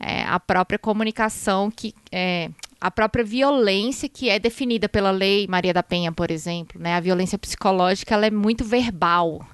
[0.03, 5.73] é, a própria comunicação que é, a própria violência que é definida pela lei Maria
[5.73, 6.97] da Penha, por exemplo, né?
[6.97, 9.47] A violência psicológica ela é muito verbal,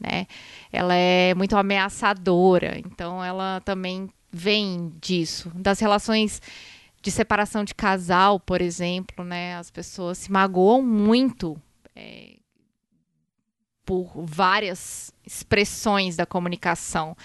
[0.00, 0.26] né?
[0.72, 6.42] Ela é muito ameaçadora, então ela também vem disso, das relações
[7.00, 9.56] de separação de casal, por exemplo, né?
[9.56, 11.56] As pessoas se magoam muito
[11.94, 12.32] é,
[13.84, 17.16] por várias expressões da comunicação,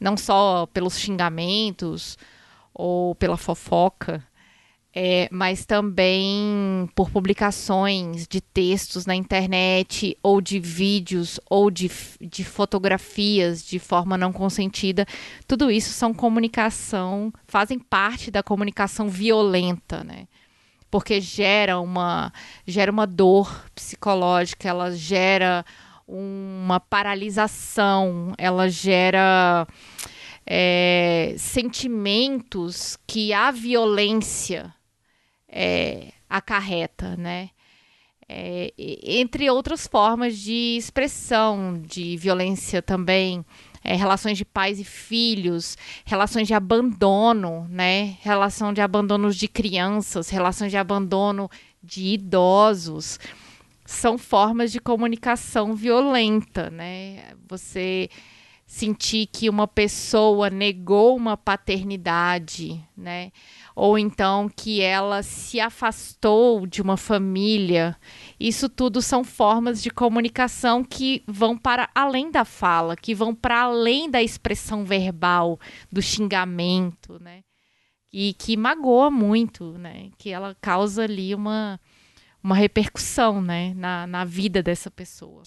[0.00, 2.16] não só pelos xingamentos
[2.74, 4.24] ou pela fofoca,
[4.92, 12.42] é, mas também por publicações de textos na internet, ou de vídeos, ou de, de
[12.42, 15.06] fotografias de forma não consentida.
[15.46, 20.26] Tudo isso são comunicação, fazem parte da comunicação violenta, né?
[20.90, 22.32] Porque gera uma,
[22.66, 25.64] gera uma dor psicológica, ela gera
[26.10, 29.66] uma paralisação, ela gera
[30.44, 34.74] é, sentimentos que a violência
[35.48, 37.50] é, acarreta, né?
[38.28, 43.44] É, entre outras formas de expressão de violência também,
[43.82, 48.16] é, relações de pais e filhos, relações de abandono, né?
[48.20, 51.50] Relação de abandono de crianças, relações de abandono
[51.82, 53.18] de idosos,
[53.90, 57.34] são formas de comunicação violenta, né?
[57.48, 58.08] Você
[58.64, 63.32] sentir que uma pessoa negou uma paternidade, né?
[63.74, 67.96] Ou então que ela se afastou de uma família.
[68.38, 73.62] Isso tudo são formas de comunicação que vão para além da fala, que vão para
[73.62, 75.58] além da expressão verbal,
[75.90, 77.42] do xingamento, né?
[78.12, 80.10] E que magoa muito, né?
[80.16, 81.80] Que ela causa ali uma,
[82.42, 83.72] uma repercussão, né?
[83.76, 85.42] Na, na vida dessa pessoa.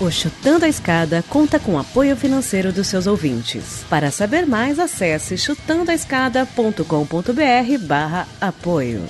[0.00, 3.84] O Chutando a Escada conta com apoio financeiro dos seus ouvintes.
[3.88, 9.04] Para saber mais, acesse chutandoaescada.com.br barra apoio.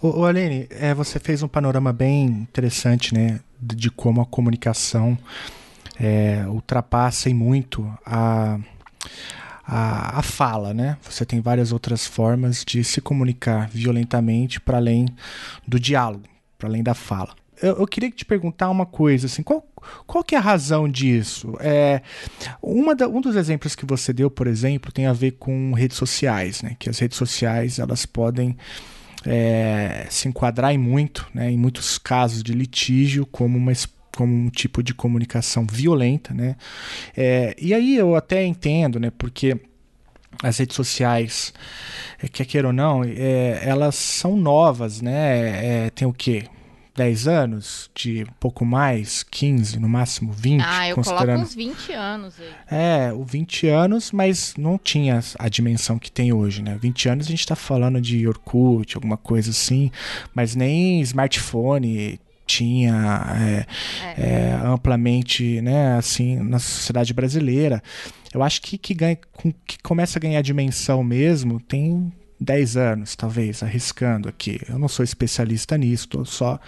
[0.00, 5.16] Ô, Aline, é, você fez um panorama bem interessante, né, de como a comunicação
[5.98, 8.58] é, ultrapassa e muito a,
[9.66, 10.96] a, a fala, né?
[11.02, 15.06] Você tem várias outras formas de se comunicar violentamente para além
[15.66, 16.24] do diálogo,
[16.58, 17.34] para além da fala.
[17.62, 19.64] Eu, eu, queria te perguntar uma coisa, assim, qual,
[20.06, 21.56] qual que é a razão disso?
[21.60, 22.02] É,
[22.60, 25.96] uma da, um dos exemplos que você deu, por exemplo, tem a ver com redes
[25.96, 26.76] sociais, né?
[26.78, 28.56] Que as redes sociais elas podem
[29.24, 33.72] é, se enquadrar em muito, né, em muitos casos de litígio, como uma
[34.14, 36.56] como um tipo de comunicação violenta, né?
[37.16, 39.10] É, e aí eu até entendo, né?
[39.16, 39.60] Porque
[40.42, 41.52] as redes sociais,
[42.22, 45.86] é, quer queira ou não, é, elas são novas, né?
[45.86, 46.44] É, tem o quê?
[46.96, 50.62] 10 anos, de pouco mais, 15, no máximo 20.
[50.64, 51.26] Ah, eu considerando...
[51.26, 52.54] coloco uns 20 anos aí.
[52.70, 56.78] É, o 20 anos, mas não tinha a dimensão que tem hoje, né?
[56.80, 59.90] 20 anos a gente tá falando de Orkut, alguma coisa assim,
[60.32, 63.66] mas nem smartphone tinha é,
[64.06, 64.22] é.
[64.22, 67.82] É, amplamente né, assim, na sociedade brasileira.
[68.32, 69.18] Eu acho que, que, ganha,
[69.66, 74.60] que começa a ganhar dimensão mesmo tem 10 anos, talvez, arriscando aqui.
[74.68, 76.58] Eu não sou especialista nisso, estou só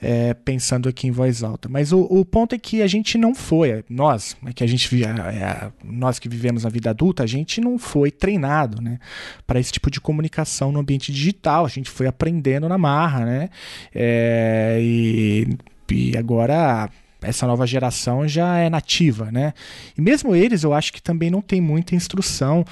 [0.00, 1.68] é, pensando aqui em voz alta.
[1.68, 5.04] Mas o, o, ponto é que a gente não foi, nós, é que a gente
[5.04, 8.98] é, nós que vivemos a vida adulta, a gente não foi treinado né,
[9.46, 11.64] para esse tipo de comunicação no ambiente digital.
[11.64, 13.50] A gente foi aprendendo na marra, né?
[13.94, 15.48] É, e,
[15.90, 16.90] e agora
[17.24, 19.54] essa nova geração já é nativa, né?
[19.96, 22.64] E mesmo eles, eu acho que também não tem muita instrução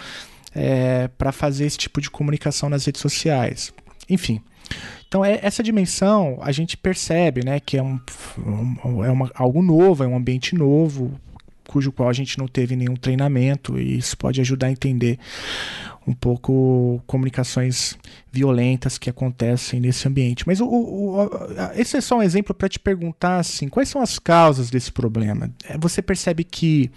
[0.55, 3.73] é, para fazer esse tipo de comunicação nas redes sociais.
[4.09, 4.41] Enfim.
[5.07, 8.01] Então, é, essa dimensão a gente percebe né, que é, um,
[9.05, 11.13] é uma, algo novo, é um ambiente novo,
[11.67, 15.19] cujo qual a gente não teve nenhum treinamento, e isso pode ajudar a entender
[16.07, 17.97] um pouco comunicações
[18.31, 20.47] violentas que acontecem nesse ambiente.
[20.47, 21.29] Mas o, o
[21.77, 25.51] esse é só um exemplo para te perguntar assim, quais são as causas desse problema?
[25.65, 26.91] É, você percebe que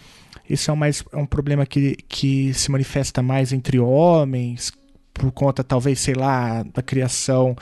[0.50, 4.72] isso é, mais, é um problema que, que se manifesta mais entre homens,
[5.16, 7.56] por conta, talvez, sei lá, da criação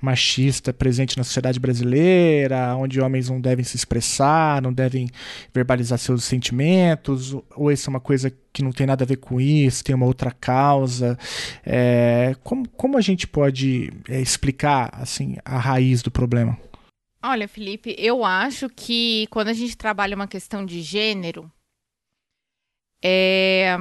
[0.00, 5.08] machista presente na sociedade brasileira, onde homens não devem se expressar, não devem
[5.54, 9.40] verbalizar seus sentimentos, ou isso é uma coisa que não tem nada a ver com
[9.40, 11.16] isso, tem uma outra causa.
[11.64, 16.58] É, como, como a gente pode é, explicar assim a raiz do problema?
[17.22, 21.50] Olha, Felipe, eu acho que quando a gente trabalha uma questão de gênero,
[23.02, 23.76] é,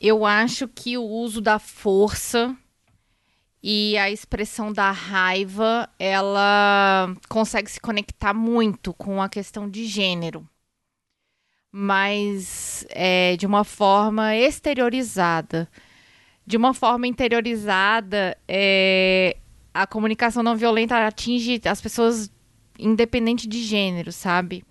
[0.00, 2.56] eu acho que o uso da força
[3.62, 10.48] e a expressão da raiva, ela consegue se conectar muito com a questão de gênero
[11.70, 15.68] mas é, de uma forma exteriorizada.
[16.46, 19.36] De uma forma interiorizada, é,
[19.72, 22.30] a comunicação não violenta atinge as pessoas
[22.78, 24.64] independente de gênero, sabe?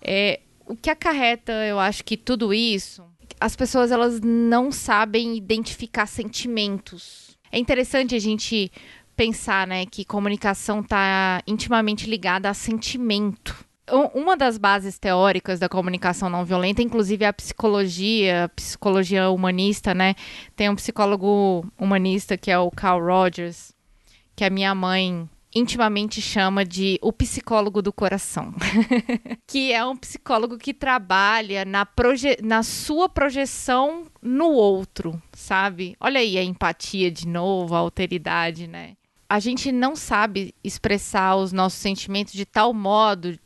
[0.00, 3.04] É, o que acarreta, eu acho que tudo isso,
[3.40, 7.36] as pessoas elas não sabem identificar sentimentos.
[7.50, 8.70] É interessante a gente
[9.16, 13.64] pensar, né, que comunicação está intimamente ligada a sentimento
[14.14, 20.14] uma das bases teóricas da comunicação não violenta, inclusive a psicologia, a psicologia humanista, né?
[20.56, 23.74] Tem um psicólogo humanista que é o Carl Rogers,
[24.34, 28.52] que a minha mãe intimamente chama de o psicólogo do coração,
[29.46, 31.86] que é um psicólogo que trabalha na,
[32.42, 35.96] na sua projeção no outro, sabe?
[36.00, 38.96] Olha aí a empatia de novo, a alteridade, né?
[39.28, 43.38] A gente não sabe expressar os nossos sentimentos de tal modo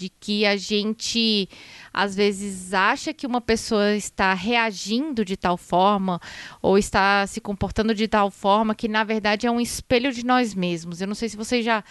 [0.00, 1.46] de que a gente
[1.92, 6.18] às vezes acha que uma pessoa está reagindo de tal forma
[6.62, 10.54] ou está se comportando de tal forma que na verdade é um espelho de nós
[10.54, 11.02] mesmos.
[11.02, 11.84] Eu não sei se vocês já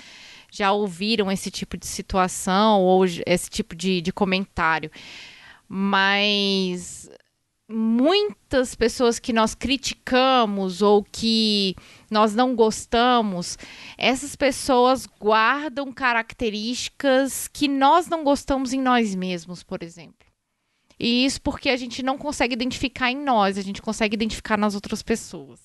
[0.52, 4.90] já ouviram esse tipo de situação ou esse tipo de, de comentário,
[5.68, 7.08] mas
[7.70, 11.76] muitas pessoas que nós criticamos ou que
[12.10, 13.60] nós não gostamos,
[13.96, 20.28] essas pessoas guardam características que nós não gostamos em nós mesmos, por exemplo.
[21.00, 24.74] E isso porque a gente não consegue identificar em nós, a gente consegue identificar nas
[24.74, 25.62] outras pessoas.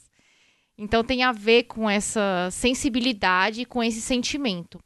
[0.77, 4.79] Então tem a ver com essa sensibilidade, com esse sentimento.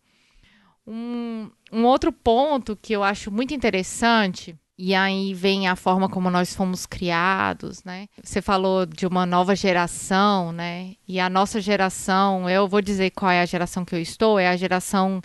[0.86, 6.30] Um, um outro ponto que eu acho muito interessante e aí vem a forma como
[6.30, 8.06] nós fomos criados, né?
[8.22, 10.94] Você falou de uma nova geração, né?
[11.06, 14.46] E a nossa geração, eu vou dizer qual é a geração que eu estou, é
[14.46, 15.20] a geração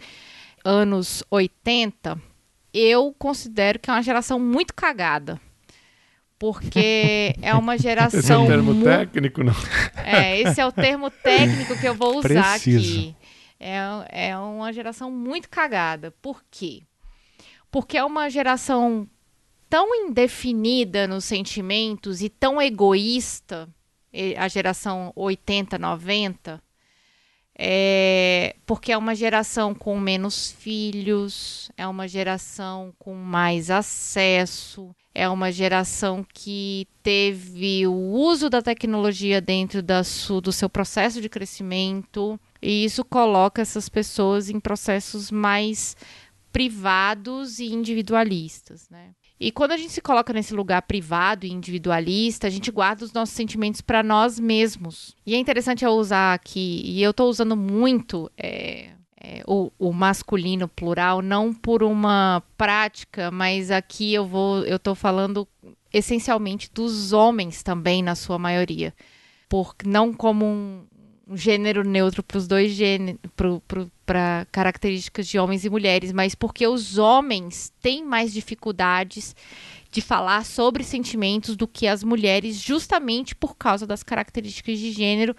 [0.66, 2.20] anos 80.
[2.74, 5.40] Eu considero que é uma geração muito cagada.
[6.40, 8.20] Porque é uma geração.
[8.20, 9.56] Esse é o termo técnico, não?
[10.04, 13.00] É, esse é o termo técnico que eu vou usar Preciso.
[13.00, 13.16] aqui.
[13.60, 16.12] É, é uma geração muito cagada.
[16.22, 16.82] Por quê?
[17.72, 19.08] Porque é uma geração
[19.74, 23.68] tão indefinida nos sentimentos e tão egoísta,
[24.38, 26.62] a geração 80, 90,
[27.58, 35.28] é, porque é uma geração com menos filhos, é uma geração com mais acesso, é
[35.28, 40.04] uma geração que teve o uso da tecnologia dentro da
[40.44, 45.98] do seu processo de crescimento, e isso coloca essas pessoas em processos mais
[46.52, 49.16] privados e individualistas, né?
[49.40, 53.12] E quando a gente se coloca nesse lugar privado e individualista, a gente guarda os
[53.12, 55.16] nossos sentimentos para nós mesmos.
[55.26, 58.92] E é interessante eu usar aqui, e eu estou usando muito é,
[59.24, 64.94] é, o, o, masculino plural, não por uma prática, mas aqui eu vou, eu estou
[64.94, 65.48] falando
[65.92, 68.94] essencialmente dos homens também, na sua maioria.
[69.48, 70.84] Por, não como um,
[71.28, 73.20] um gênero neutro para os dois gêneros,
[74.06, 79.36] para características de homens e mulheres, mas porque os homens têm mais dificuldades
[79.90, 85.36] de falar sobre sentimentos do que as mulheres, justamente por causa das características de gênero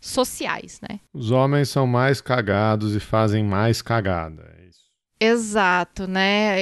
[0.00, 1.00] sociais, né?
[1.12, 4.54] Os homens são mais cagados e fazem mais cagada.
[4.58, 4.78] É isso.
[5.20, 6.56] Exato, né?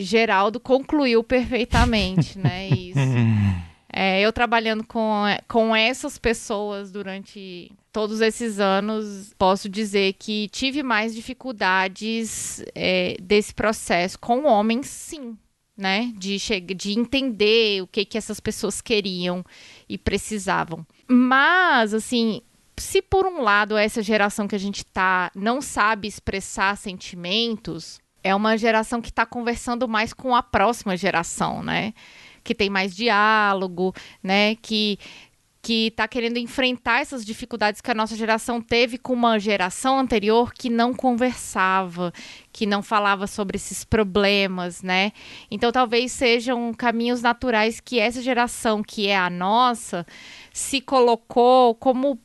[0.00, 2.68] Geraldo concluiu perfeitamente, né?
[2.76, 2.98] Isso.
[3.98, 10.82] É, eu trabalhando com, com essas pessoas durante todos esses anos, posso dizer que tive
[10.82, 15.34] mais dificuldades é, desse processo com homens, sim.
[15.78, 16.38] Né, de,
[16.74, 19.44] de entender o que, que essas pessoas queriam
[19.86, 20.86] e precisavam.
[21.06, 22.40] Mas, assim,
[22.78, 28.34] se por um lado essa geração que a gente tá não sabe expressar sentimentos, é
[28.34, 31.92] uma geração que está conversando mais com a próxima geração, né?
[32.46, 33.92] Que tem mais diálogo,
[34.22, 34.54] né?
[34.56, 34.98] Que
[35.66, 40.54] que está querendo enfrentar essas dificuldades que a nossa geração teve com uma geração anterior
[40.54, 42.12] que não conversava,
[42.52, 45.10] que não falava sobre esses problemas, né?
[45.50, 50.06] Então talvez sejam caminhos naturais que essa geração que é a nossa
[50.52, 52.16] se colocou como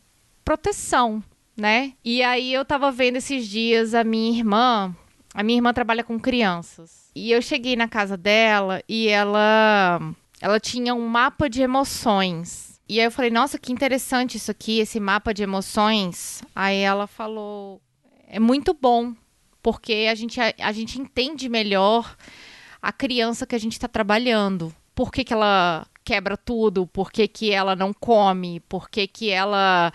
[0.45, 1.23] proteção,
[1.57, 1.93] né?
[2.05, 4.95] E aí eu tava vendo esses dias a minha irmã,
[5.33, 7.09] a minha irmã trabalha com crianças.
[7.15, 9.99] E eu cheguei na casa dela e ela
[10.41, 12.79] ela tinha um mapa de emoções.
[12.89, 16.41] E aí eu falei: "Nossa, que interessante isso aqui, esse mapa de emoções".
[16.55, 17.81] Aí ela falou:
[18.27, 19.13] "É muito bom,
[19.61, 22.15] porque a gente a, a gente entende melhor
[22.81, 24.73] a criança que a gente está trabalhando.
[24.93, 26.87] Por que, que ela quebra tudo?
[26.87, 28.59] Por que, que ela não come?
[28.61, 29.93] Por que, que ela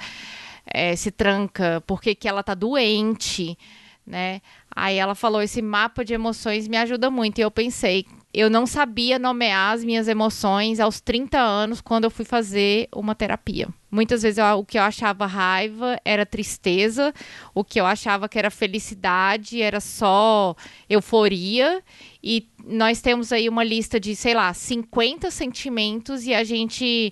[0.66, 1.82] é, se tranca?
[1.86, 3.58] Por que, que ela tá doente?"
[4.06, 4.40] Né?
[4.76, 7.38] Aí ela falou: esse mapa de emoções me ajuda muito.
[7.38, 12.10] E eu pensei, eu não sabia nomear as minhas emoções aos 30 anos quando eu
[12.10, 13.68] fui fazer uma terapia.
[13.90, 17.14] Muitas vezes eu, o que eu achava raiva era tristeza,
[17.54, 20.54] o que eu achava que era felicidade era só
[20.90, 21.82] euforia.
[22.22, 27.10] E nós temos aí uma lista de, sei lá, 50 sentimentos e a gente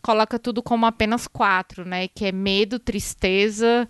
[0.00, 2.08] coloca tudo como apenas quatro, né?
[2.08, 3.86] Que é medo, tristeza,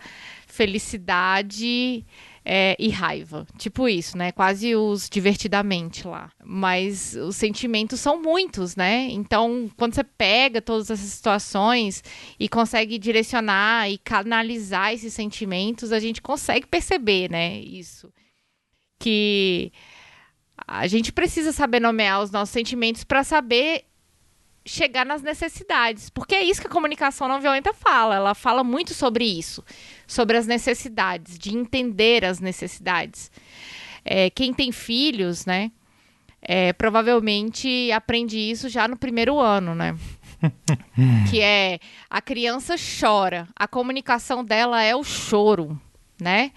[0.49, 2.05] felicidade
[2.45, 3.47] é, e raiva.
[3.57, 4.33] Tipo isso, né?
[4.33, 6.31] Quase os divertidamente lá.
[6.45, 9.09] Mas os sentimentos são muitos, né?
[9.11, 12.03] Então, quando você pega todas essas situações
[12.39, 17.59] e consegue direcionar e canalizar esses sentimentos, a gente consegue perceber, né?
[17.61, 18.13] Isso.
[18.99, 19.73] Que
[20.67, 23.85] a gente precisa saber nomear os nossos sentimentos para saber
[24.65, 28.15] chegar nas necessidades, porque é isso que a comunicação não violenta fala.
[28.15, 29.65] Ela fala muito sobre isso,
[30.13, 33.31] sobre as necessidades, de entender as necessidades.
[34.05, 35.71] É, quem tem filhos, né,
[36.41, 39.97] é, provavelmente aprende isso já no primeiro ano, né?
[41.31, 41.79] que é
[42.11, 45.81] a criança chora, a comunicação dela é o choro,
[46.21, 46.51] né?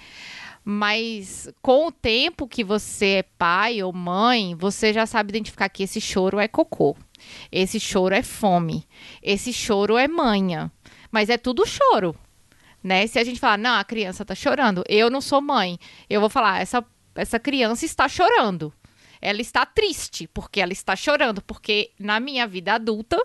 [0.67, 5.83] Mas com o tempo que você é pai ou mãe, você já sabe identificar que
[5.83, 6.97] esse choro é cocô.
[7.51, 8.83] Esse choro é fome.
[9.21, 10.71] Esse choro é manha.
[11.11, 12.15] Mas é tudo choro.
[12.85, 13.07] Né?
[13.07, 16.29] Se a gente falar, não, a criança está chorando, eu não sou mãe, eu vou
[16.29, 18.71] falar, essa, essa criança está chorando.
[19.19, 21.41] Ela está triste, porque ela está chorando.
[21.41, 23.17] Porque na minha vida adulta,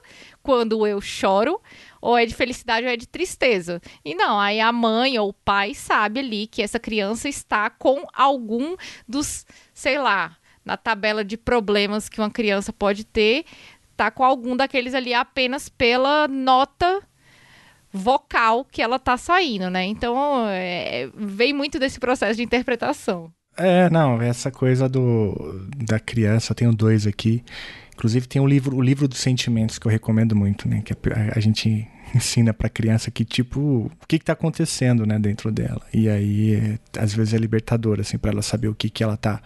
[0.43, 1.61] quando eu choro,
[2.01, 3.83] ou é de felicidade ou é de tristeza.
[4.03, 8.07] E não, aí a mãe ou o pai sabe ali que essa criança está com
[8.15, 9.45] algum dos,
[9.75, 13.45] sei lá, na tabela de problemas que uma criança pode ter,
[13.95, 17.03] tá com algum daqueles ali apenas pela nota
[17.93, 19.85] vocal que ela tá saindo, né?
[19.85, 23.33] Então, é, vem muito desse processo de interpretação.
[23.57, 27.43] É, não, essa coisa do da criança, eu tenho dois aqui.
[27.95, 31.37] Inclusive tem um livro, o livro dos sentimentos que eu recomendo muito, né, que a,
[31.37, 36.09] a gente ensina para criança que tipo o que está acontecendo né dentro dela e
[36.09, 39.41] aí às vezes é libertador assim para ela saber o que que ela está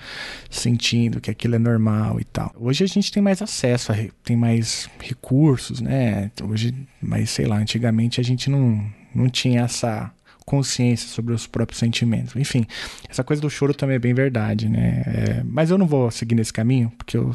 [0.51, 4.37] sentindo que aquilo é normal e tal hoje a gente tem mais acesso a, tem
[4.37, 8.85] mais recursos né hoje mas sei lá antigamente a gente não
[9.15, 10.12] não tinha essa
[10.45, 12.37] consciência sobre os próprios sentimentos.
[12.37, 12.67] Enfim,
[13.09, 15.03] essa coisa do choro também é bem verdade, né?
[15.07, 17.35] É, mas eu não vou seguir nesse caminho, porque eu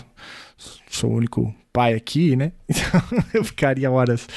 [0.90, 2.52] sou o único pai aqui, né?
[2.70, 3.02] Então
[3.34, 4.28] eu ficaria horas.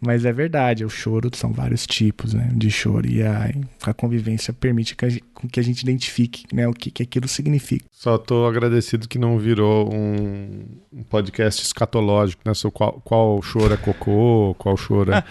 [0.00, 3.06] Mas é verdade, o choro são vários tipos né, de choro.
[3.08, 3.50] E a,
[3.82, 7.28] a convivência permite que a, gente, que a gente identifique né, o que, que aquilo
[7.28, 7.84] significa.
[7.92, 12.54] Só estou agradecido que não virou um, um podcast escatológico, né?
[12.54, 15.24] Sobre qual, qual choro é cocô, qual choro é.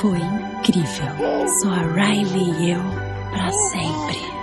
[0.00, 1.06] Foi incrível.
[1.60, 2.80] Só a Riley e eu
[3.30, 4.35] para sempre.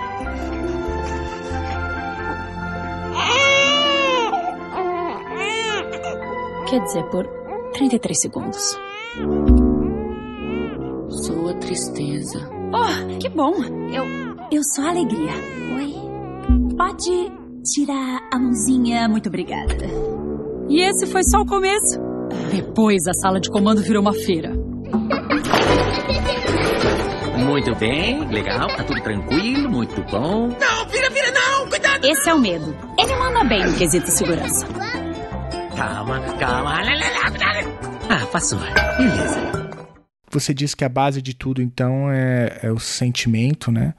[6.74, 7.24] Quer dizer, por
[7.74, 8.76] 33 segundos.
[11.08, 12.50] Sou a tristeza.
[12.72, 13.54] Oh, que bom!
[13.92, 14.04] Eu.
[14.50, 15.30] Eu sou a alegria.
[15.76, 15.94] Oi?
[16.76, 19.86] Pode tirar a mãozinha, muito obrigada.
[20.68, 22.00] E esse foi só o começo.
[22.50, 24.50] Depois a sala de comando virou uma feira.
[27.38, 30.48] Muito bem, legal, tá tudo tranquilo, muito bom.
[30.48, 32.04] Não, vira, vira, não, cuidado!
[32.04, 32.76] Esse é o medo.
[32.98, 34.66] Ele manda bem no quesito segurança.
[35.76, 36.82] Calma, calma.
[38.08, 38.58] Ah, passou.
[38.96, 39.70] Beleza.
[40.30, 43.94] Você disse que a base de tudo, então, é, é o sentimento, né?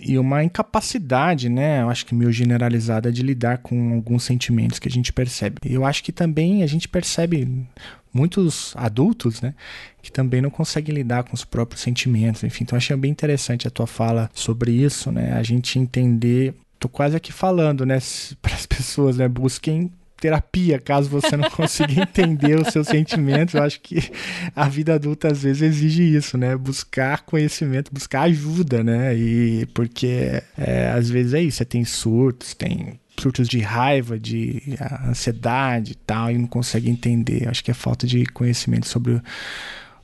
[0.00, 1.82] E uma incapacidade, né?
[1.82, 5.56] Eu acho que meio generalizada de lidar com alguns sentimentos que a gente percebe.
[5.64, 7.66] Eu acho que também a gente percebe
[8.12, 9.54] muitos adultos, né,
[10.02, 12.42] que também não conseguem lidar com os próprios sentimentos.
[12.42, 15.32] Enfim, então achei bem interessante a tua fala sobre isso, né?
[15.34, 17.98] A gente entender, tô quase aqui falando, né,
[18.42, 19.90] para as pessoas, né, busquem
[20.20, 23.54] terapia, caso você não consiga entender os seus sentimentos.
[23.54, 24.10] Eu acho que
[24.54, 26.56] a vida adulta às vezes exige isso, né?
[26.56, 29.16] Buscar conhecimento, buscar ajuda, né?
[29.16, 34.62] E porque é, às vezes é isso, você tem surtos, tem surtos de raiva, de
[35.06, 37.48] ansiedade e tal, e não consegue entender.
[37.48, 39.20] Acho que é falta de conhecimento sobre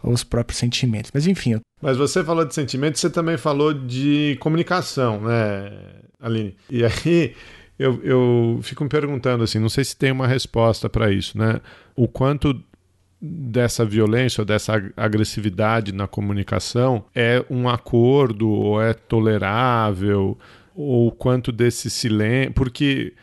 [0.02, 1.10] os próprios sentimentos.
[1.12, 1.58] Mas enfim.
[1.80, 5.70] Mas você falou de sentimentos, você também falou de comunicação, né,
[6.20, 6.56] Aline?
[6.70, 7.34] E aí
[7.79, 11.61] eu, eu fico me perguntando assim, não sei se tem uma resposta para isso, né?
[11.95, 12.59] O quanto
[13.20, 20.39] dessa violência dessa agressividade na comunicação é um acordo ou é tolerável
[20.74, 23.14] ou quanto desse silêncio, porque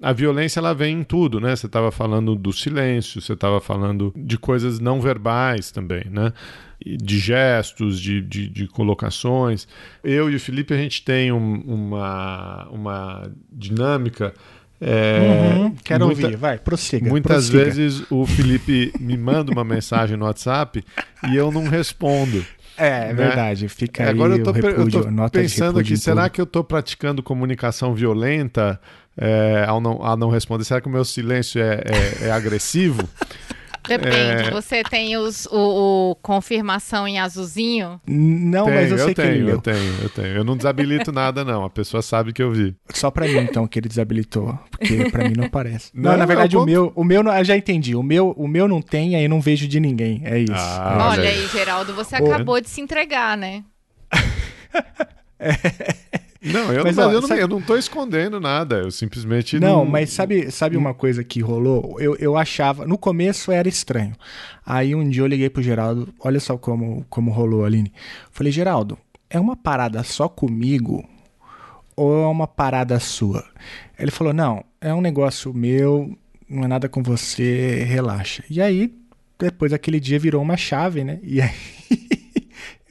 [0.00, 1.54] a violência ela vem em tudo, né?
[1.54, 6.32] Você estava falando do silêncio, você estava falando de coisas não verbais também, né?
[6.84, 9.66] De gestos, de, de, de, colocações.
[10.02, 14.34] Eu e o Felipe, a gente tem um, uma, uma dinâmica.
[14.80, 15.20] É,
[15.56, 17.08] uhum, quero muita, ouvir, vai, prossiga.
[17.08, 17.72] Muitas prossiga.
[17.72, 20.84] vezes o Felipe me manda uma mensagem no WhatsApp
[21.30, 22.44] e eu não respondo.
[22.76, 23.14] É, é né?
[23.14, 23.68] verdade.
[23.68, 27.22] Fica Agora aí eu tô, repúdio, eu tô pensando aqui, será que eu estou praticando
[27.22, 28.80] comunicação violenta
[29.16, 30.64] é, ao, não, ao não responder?
[30.64, 33.08] Será que o meu silêncio é, é, é agressivo?
[33.86, 34.48] Depende.
[34.48, 34.50] É...
[34.50, 38.00] Você tem os, o, o, confirmação em azulzinho?
[38.06, 40.28] Não, tenho, mas eu sei eu que tenho, ele Eu tenho, eu tenho.
[40.28, 41.64] Eu não desabilito nada, não.
[41.64, 42.74] A pessoa sabe que eu vi.
[42.90, 44.58] Só pra mim, então, que ele desabilitou.
[44.70, 45.90] Porque pra mim não aparece.
[45.94, 47.94] Não, não na verdade, o meu, o meu, eu já entendi.
[47.94, 50.22] O meu, o meu não tem, aí eu não vejo de ninguém.
[50.24, 50.52] É isso.
[50.54, 53.64] Ah, Olha aí, Geraldo, você acabou de se entregar, né?
[55.38, 56.21] é.
[56.42, 57.40] Não, eu, mas, não, ó, eu, não, sabe...
[57.40, 59.78] eu não tô escondendo nada, eu simplesmente não...
[59.78, 61.96] Não, mas sabe, sabe uma coisa que rolou?
[62.00, 64.14] Eu, eu achava, no começo era estranho.
[64.64, 67.92] Aí um dia eu liguei pro Geraldo, olha só como, como rolou, Aline.
[68.30, 68.98] Falei, Geraldo,
[69.30, 71.08] é uma parada só comigo
[71.96, 73.44] ou é uma parada sua?
[73.98, 76.16] Ele falou, não, é um negócio meu,
[76.48, 78.42] não é nada com você, relaxa.
[78.50, 78.92] E aí,
[79.38, 81.18] depois daquele dia virou uma chave, né?
[81.22, 81.50] E aí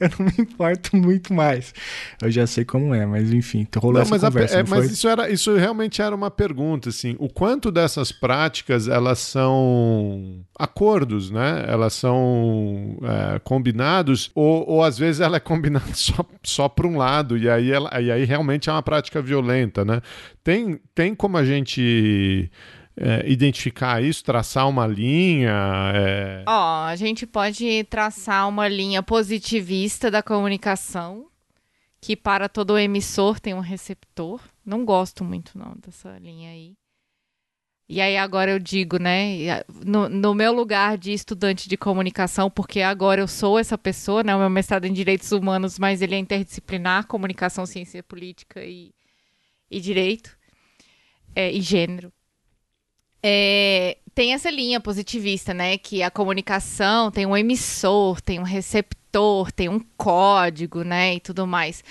[0.10, 1.72] eu não me importo muito mais.
[2.20, 4.56] Eu já sei como é, mas enfim, rolou não, essa mas conversa.
[4.56, 8.88] A, é, mas isso, era, isso realmente era uma pergunta, assim, o quanto dessas práticas
[8.88, 11.64] elas são acordos, né?
[11.68, 16.96] Elas são é, combinados, ou, ou às vezes ela é combinada só, só para um
[16.96, 20.00] lado, e aí, ela, e aí realmente é uma prática violenta, né?
[20.42, 22.50] Tem, tem como a gente
[22.96, 25.52] é, identificar isso, traçar uma linha?
[25.94, 26.44] É...
[26.46, 31.26] Ó, a gente pode traçar uma linha positivista da comunicação,
[32.00, 34.40] que para todo emissor tem um receptor.
[34.64, 36.74] Não gosto muito não dessa linha aí.
[37.88, 42.80] E aí agora eu digo, né, no, no, meu lugar de estudante de comunicação, porque
[42.80, 46.18] agora eu sou essa pessoa, né, o meu mestrado em Direitos Humanos, mas ele é
[46.18, 48.94] interdisciplinar, comunicação, ciência política e,
[49.70, 50.38] e direito,
[51.34, 52.10] é, e gênero
[53.22, 55.78] é, tem essa linha positivista, né?
[55.78, 61.14] Que a comunicação tem um emissor, tem um receptor, tem um código, né?
[61.14, 61.82] E tudo mais.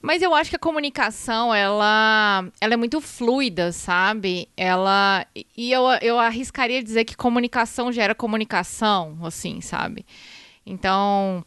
[0.00, 4.48] Mas eu acho que a comunicação, ela, ela é muito fluida, sabe?
[4.56, 5.24] Ela.
[5.56, 10.04] E eu, eu arriscaria dizer que comunicação gera comunicação, assim, sabe?
[10.66, 11.44] Então,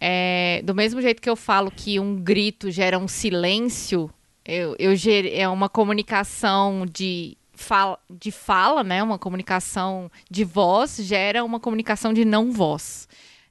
[0.00, 4.10] é, do mesmo jeito que eu falo que um grito gera um silêncio,
[4.44, 4.94] eu, eu
[5.30, 12.12] é uma comunicação de fala, de fala, né, uma comunicação de voz, gera uma comunicação
[12.12, 13.08] de não voz.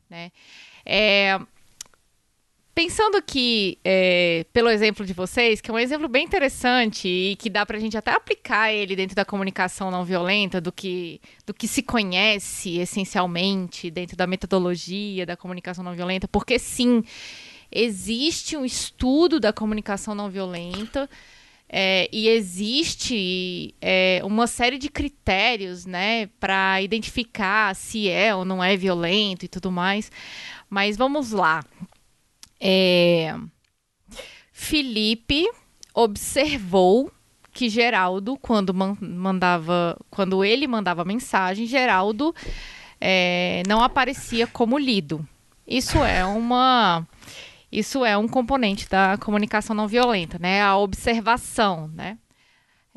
[0.10, 0.32] Né?
[0.86, 1.40] É,
[2.78, 7.50] pensando aqui é, pelo exemplo de vocês, que é um exemplo bem interessante e que
[7.50, 11.54] dá para a gente até aplicar ele dentro da comunicação não violenta, do que, do
[11.54, 17.04] que se conhece essencialmente dentro da metodologia da comunicação não violenta, porque sim,
[17.72, 21.10] existe um estudo da comunicação não violenta
[21.70, 28.64] é, e existe é, uma série de critérios, né, para identificar se é ou não
[28.64, 30.12] é violento e tudo mais.
[30.70, 31.64] Mas vamos lá.
[32.60, 33.36] É,
[34.52, 35.46] Felipe
[35.94, 37.12] observou
[37.52, 42.34] que Geraldo, quando mandava, quando ele mandava mensagem, Geraldo
[43.02, 45.28] é, não aparecia como lido.
[45.68, 47.06] Isso é uma
[47.72, 50.62] isso é um componente da comunicação não violenta, né?
[50.62, 52.18] A observação, né?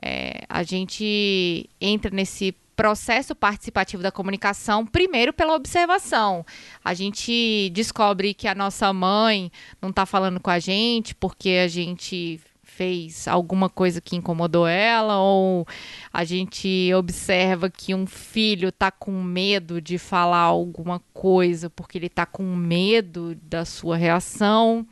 [0.02, 6.46] É, a gente entra nesse processo participativo da comunicação primeiro pela observação.
[6.82, 9.52] A gente descobre que a nossa mãe
[9.82, 12.40] não está falando com a gente porque a gente
[12.80, 15.66] fez alguma coisa que incomodou ela, ou
[16.10, 22.06] a gente observa que um filho está com medo de falar alguma coisa porque ele
[22.06, 24.86] está com medo da sua reação.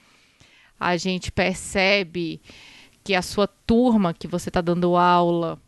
[0.78, 2.42] A gente percebe
[3.02, 5.58] que a sua turma que você está dando aula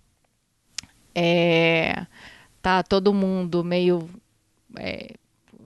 [1.15, 2.07] É,
[2.63, 4.09] tá todo mundo meio
[4.77, 5.15] é,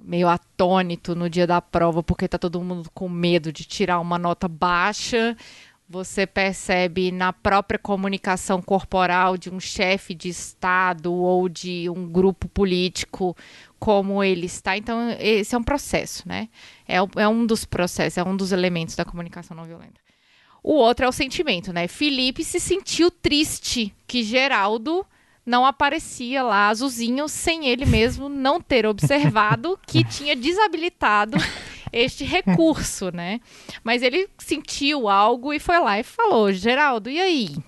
[0.04, 4.18] meio atônito no dia da prova, porque tá todo mundo com medo de tirar uma
[4.18, 5.36] nota baixa.
[5.88, 12.48] Você percebe na própria comunicação corporal de um chefe de Estado ou de um grupo
[12.48, 13.36] político
[13.78, 14.78] como ele está.
[14.78, 16.48] Então, esse é um processo, né?
[16.88, 20.00] É, é um dos processos, é um dos elementos da comunicação não violenta.
[20.62, 21.86] O outro é o sentimento, né?
[21.86, 25.04] Felipe se sentiu triste que Geraldo
[25.44, 31.36] não aparecia lá azulzinho sem ele mesmo não ter observado que tinha desabilitado
[31.94, 33.40] este recurso, né?
[33.84, 37.48] Mas ele sentiu algo e foi lá e falou: Geraldo, e aí?
[37.56, 37.62] O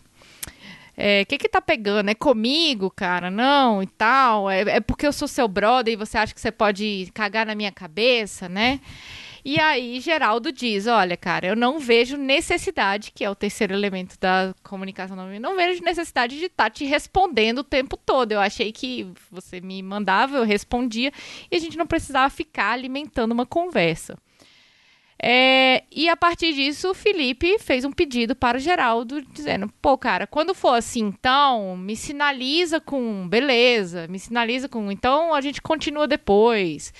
[0.97, 2.09] é, que que tá pegando?
[2.11, 3.31] É comigo, cara?
[3.31, 4.51] Não, e tal.
[4.51, 7.55] É, é porque eu sou seu brother e você acha que você pode cagar na
[7.55, 8.81] minha cabeça, né?
[9.49, 14.19] E aí, Geraldo diz: Olha, cara, eu não vejo necessidade, que é o terceiro elemento
[14.19, 18.33] da comunicação não, vejo necessidade de estar tá te respondendo o tempo todo.
[18.33, 21.13] Eu achei que você me mandava, eu respondia,
[21.49, 24.19] e a gente não precisava ficar alimentando uma conversa.
[25.23, 29.97] É, e a partir disso, o Felipe fez um pedido para o Geraldo, dizendo: pô,
[29.97, 34.91] cara, quando for assim, então, me sinaliza com beleza, me sinaliza com.
[34.91, 36.93] Então a gente continua depois.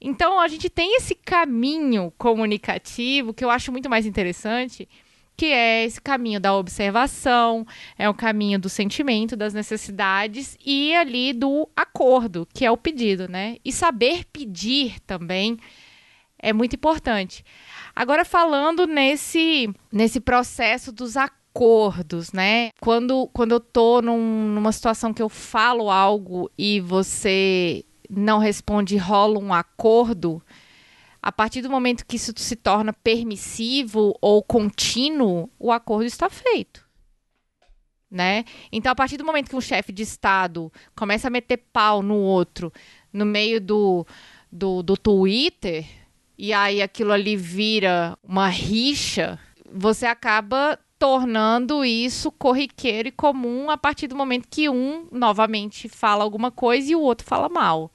[0.00, 4.88] Então a gente tem esse caminho comunicativo que eu acho muito mais interessante,
[5.36, 7.66] que é esse caminho da observação,
[7.98, 13.26] é o caminho do sentimento, das necessidades e ali do acordo, que é o pedido,
[13.28, 13.56] né?
[13.64, 15.58] E saber pedir também
[16.38, 17.44] é muito importante.
[17.94, 22.70] Agora falando nesse nesse processo dos acordos, né?
[22.80, 28.96] Quando, quando eu tô num, numa situação que eu falo algo e você não responde
[28.96, 30.42] rola um acordo,
[31.22, 36.88] a partir do momento que isso se torna permissivo ou contínuo, o acordo está feito.
[38.10, 38.44] Né?
[38.72, 42.16] Então, a partir do momento que um chefe de Estado começa a meter pau no
[42.16, 42.72] outro
[43.12, 44.06] no meio do,
[44.50, 45.86] do, do Twitter,
[46.36, 49.38] e aí aquilo ali vira uma rixa,
[49.70, 56.22] você acaba tornando isso corriqueiro e comum a partir do momento que um novamente fala
[56.22, 57.90] alguma coisa e o outro fala mal.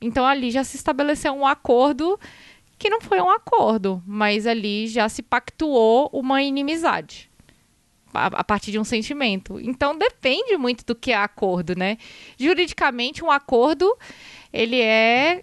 [0.00, 2.18] Então ali já se estabeleceu um acordo
[2.76, 7.30] que não foi um acordo, mas ali já se pactuou uma inimizade
[8.12, 9.60] a, partir de um sentimento.
[9.60, 11.98] Então depende muito do que é acordo, né?
[12.36, 13.96] Juridicamente um acordo
[14.52, 15.42] ele é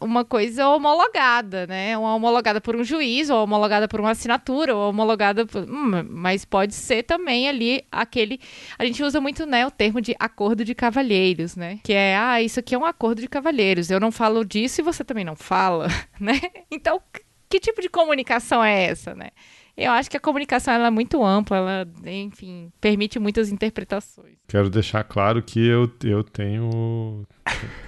[0.00, 1.96] uma coisa homologada, né?
[1.96, 5.62] Uma homologada por um juiz, ou homologada por uma assinatura, ou homologada por...
[5.62, 8.40] Hum, mas pode ser também ali aquele...
[8.78, 11.80] A gente usa muito, né, o termo de acordo de cavalheiros, né?
[11.82, 13.90] Que é, ah, isso aqui é um acordo de cavalheiros.
[13.90, 16.40] Eu não falo disso e você também não fala, né?
[16.70, 17.00] Então,
[17.48, 19.28] que tipo de comunicação é essa, né?
[19.76, 24.34] Eu acho que a comunicação ela é muito ampla, ela, enfim, permite muitas interpretações.
[24.48, 27.24] Quero deixar claro que eu, eu tenho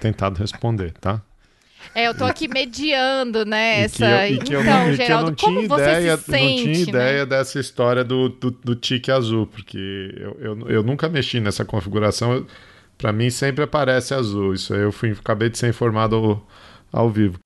[0.00, 1.20] tentado responder, tá?
[1.94, 3.82] É, eu tô aqui mediando, né?
[3.82, 4.28] Essa...
[4.28, 6.90] E que eu, e então, não, Geraldo, como você ideia, se sente, Não tinha né?
[6.90, 11.64] ideia dessa história do, do, do, tique azul, porque eu, eu, eu nunca mexi nessa
[11.64, 12.46] configuração.
[12.96, 14.54] Para mim sempre aparece azul.
[14.54, 16.46] Isso aí eu fui, acabei de ser informado ao,
[16.92, 17.38] ao vivo.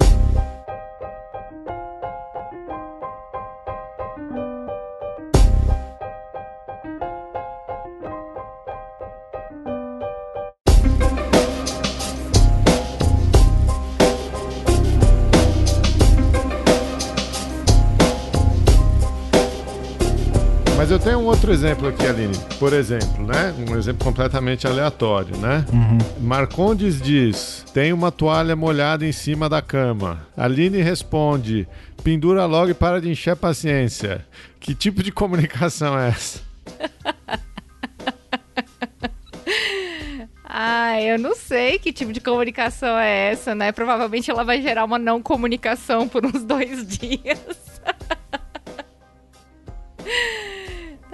[20.95, 22.39] Eu tenho um outro exemplo aqui, Aline.
[22.57, 23.53] Por exemplo, né?
[23.69, 25.67] Um exemplo completamente aleatório, né?
[25.73, 25.99] Uhum.
[26.21, 30.25] Marcondes diz: tem uma toalha molhada em cima da cama.
[30.37, 31.67] Aline responde:
[32.05, 34.25] pendura logo e para de encher a paciência.
[34.61, 36.41] Que tipo de comunicação é essa?
[40.57, 43.73] Ah, eu não sei que tipo de comunicação é essa, né?
[43.73, 47.81] Provavelmente ela vai gerar uma não comunicação por uns dois dias.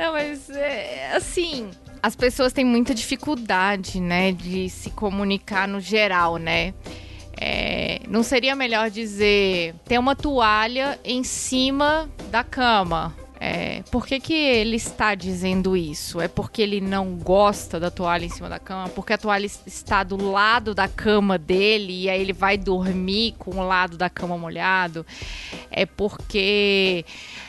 [0.00, 1.68] Não, mas é, assim,
[2.02, 6.72] as pessoas têm muita dificuldade, né, de se comunicar no geral, né?
[7.38, 13.14] É, não seria melhor dizer ter uma toalha em cima da cama?
[13.42, 16.20] É, por que, que ele está dizendo isso?
[16.20, 18.90] É porque ele não gosta da toalha em cima da cama?
[18.90, 23.52] Porque a toalha está do lado da cama dele e aí ele vai dormir com
[23.52, 25.06] o lado da cama molhado?
[25.70, 27.02] É porque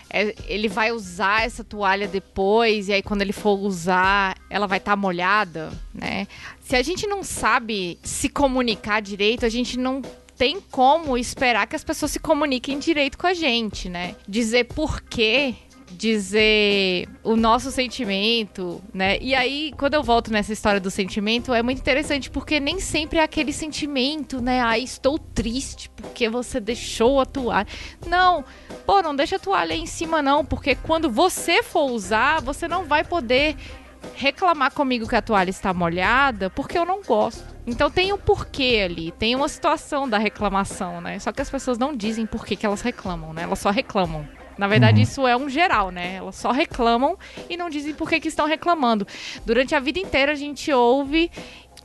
[0.09, 4.77] é, ele vai usar essa toalha depois, e aí quando ele for usar, ela vai
[4.77, 6.25] estar tá molhada, né?
[6.61, 10.01] Se a gente não sabe se comunicar direito, a gente não
[10.37, 14.15] tem como esperar que as pessoas se comuniquem direito com a gente, né?
[14.25, 15.53] Dizer por quê
[15.97, 19.17] dizer o nosso sentimento, né?
[19.19, 23.19] E aí, quando eu volto nessa história do sentimento, é muito interessante porque nem sempre
[23.19, 24.61] é aquele sentimento, né?
[24.61, 27.67] Ah, estou triste porque você deixou a toalha.
[28.07, 28.43] Não,
[28.85, 32.67] pô, não deixa a toalha aí em cima não, porque quando você for usar, você
[32.67, 33.55] não vai poder
[34.15, 37.43] reclamar comigo que a toalha está molhada porque eu não gosto.
[37.65, 41.19] Então tem um porquê ali, tem uma situação da reclamação, né?
[41.19, 43.43] Só que as pessoas não dizem por que, que elas reclamam, né?
[43.43, 44.27] Elas só reclamam.
[44.61, 45.03] Na verdade, uhum.
[45.03, 46.17] isso é um geral, né?
[46.17, 47.17] Elas só reclamam
[47.49, 49.07] e não dizem por que, que estão reclamando.
[49.43, 51.31] Durante a vida inteira a gente ouve.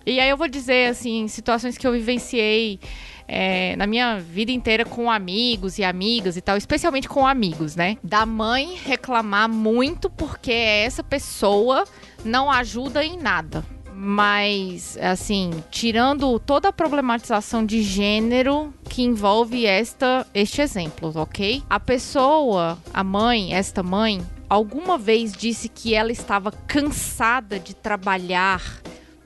[0.05, 2.79] E aí eu vou dizer, assim, situações que eu vivenciei
[3.27, 7.97] é, na minha vida inteira com amigos e amigas e tal, especialmente com amigos, né?
[8.05, 11.83] Da mãe reclamar muito porque essa pessoa
[12.27, 13.65] não ajuda em nada.
[13.99, 21.63] Mas, assim, tirando toda a problematização de gênero que envolve esta, este exemplo, ok?
[21.71, 24.21] A pessoa, a mãe, esta mãe,
[24.51, 28.83] alguma vez disse que ela estava cansada de trabalhar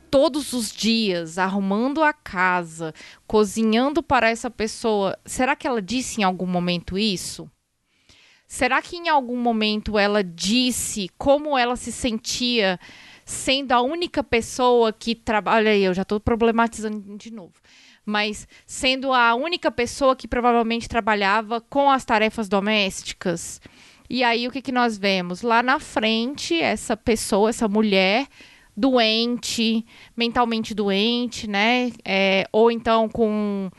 [0.09, 2.95] todos os dias, arrumando a casa,
[3.27, 5.19] cozinhando para essa pessoa.
[5.27, 7.51] Será que ela disse em algum momento isso?
[8.47, 12.79] Será que em algum momento ela disse como ela se sentia?
[13.31, 15.77] Sendo a única pessoa que trabalha.
[15.77, 17.55] Eu já estou problematizando de novo.
[18.05, 23.61] Mas sendo a única pessoa que provavelmente trabalhava com as tarefas domésticas.
[24.09, 25.43] E aí o que, que nós vemos?
[25.43, 28.27] Lá na frente, essa pessoa, essa mulher
[28.77, 31.93] doente, mentalmente doente, né?
[32.05, 33.71] É, ou então com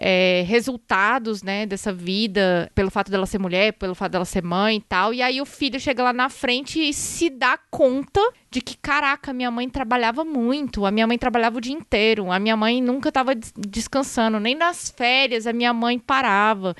[0.00, 4.76] é, resultados, né, dessa vida, pelo fato dela ser mulher, pelo fato dela ser mãe
[4.76, 5.12] e tal.
[5.12, 9.32] E aí o filho chega lá na frente e se dá conta de que, caraca,
[9.32, 13.08] minha mãe trabalhava muito, a minha mãe trabalhava o dia inteiro, a minha mãe nunca
[13.08, 16.76] estava descansando, nem nas férias a minha mãe parava.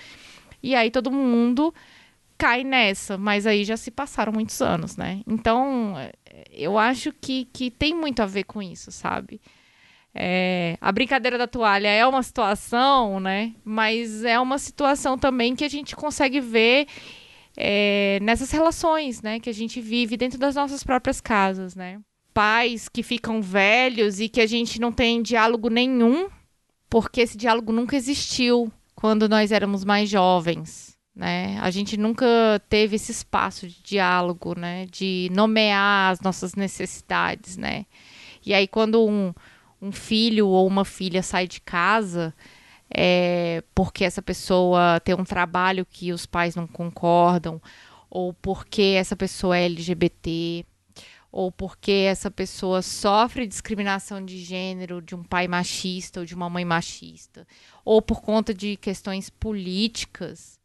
[0.63, 1.75] E aí todo mundo
[2.39, 5.23] cai nessa, mas aí já se passaram muitos anos, né?
[5.27, 5.95] Então,
[6.53, 9.41] eu acho que, que tem muito a ver com isso, sabe?
[10.21, 13.55] É, a brincadeira da toalha é uma situação, né?
[13.65, 16.89] Mas é uma situação também que a gente consegue ver
[17.57, 19.39] é, nessas relações, né?
[19.39, 22.01] Que a gente vive dentro das nossas próprias casas, né?
[22.35, 26.29] Pais que ficam velhos e que a gente não tem diálogo nenhum,
[26.91, 30.99] porque esse diálogo nunca existiu quando nós éramos mais jovens.
[31.15, 31.59] Né?
[31.61, 32.27] A gente nunca
[32.69, 34.87] teve esse espaço de diálogo, né?
[34.91, 37.87] De nomear as nossas necessidades, né?
[38.45, 39.33] E aí quando um,
[39.81, 42.35] um filho ou uma filha sai de casa
[42.91, 47.61] é, porque essa pessoa tem um trabalho que os pais não concordam,
[48.11, 50.65] ou porque essa pessoa é LGBT,
[51.31, 56.49] ou porque essa pessoa sofre discriminação de gênero de um pai machista ou de uma
[56.49, 57.47] mãe machista,
[57.85, 60.58] ou por conta de questões políticas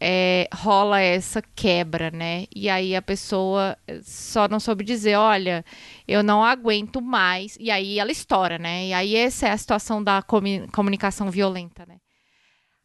[0.00, 2.46] é, rola essa quebra, né?
[2.54, 5.64] E aí a pessoa só não soube dizer, olha,
[6.06, 7.56] eu não aguento mais.
[7.58, 8.86] E aí ela estoura, né?
[8.86, 10.22] E aí essa é a situação da
[10.72, 11.98] comunicação violenta, né?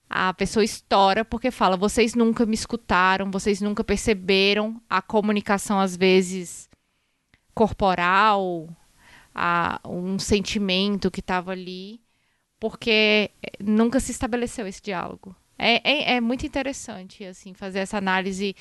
[0.10, 5.96] A pessoa estoura porque fala, vocês nunca me escutaram, vocês nunca perceberam a comunicação, às
[5.96, 6.70] vezes,
[7.54, 8.70] corporal,
[9.34, 12.02] a, um sentimento que estava ali,
[12.60, 15.36] porque nunca se estabeleceu esse diálogo.
[15.66, 18.54] É, é, é, muito interessante, assim, fazer essa análise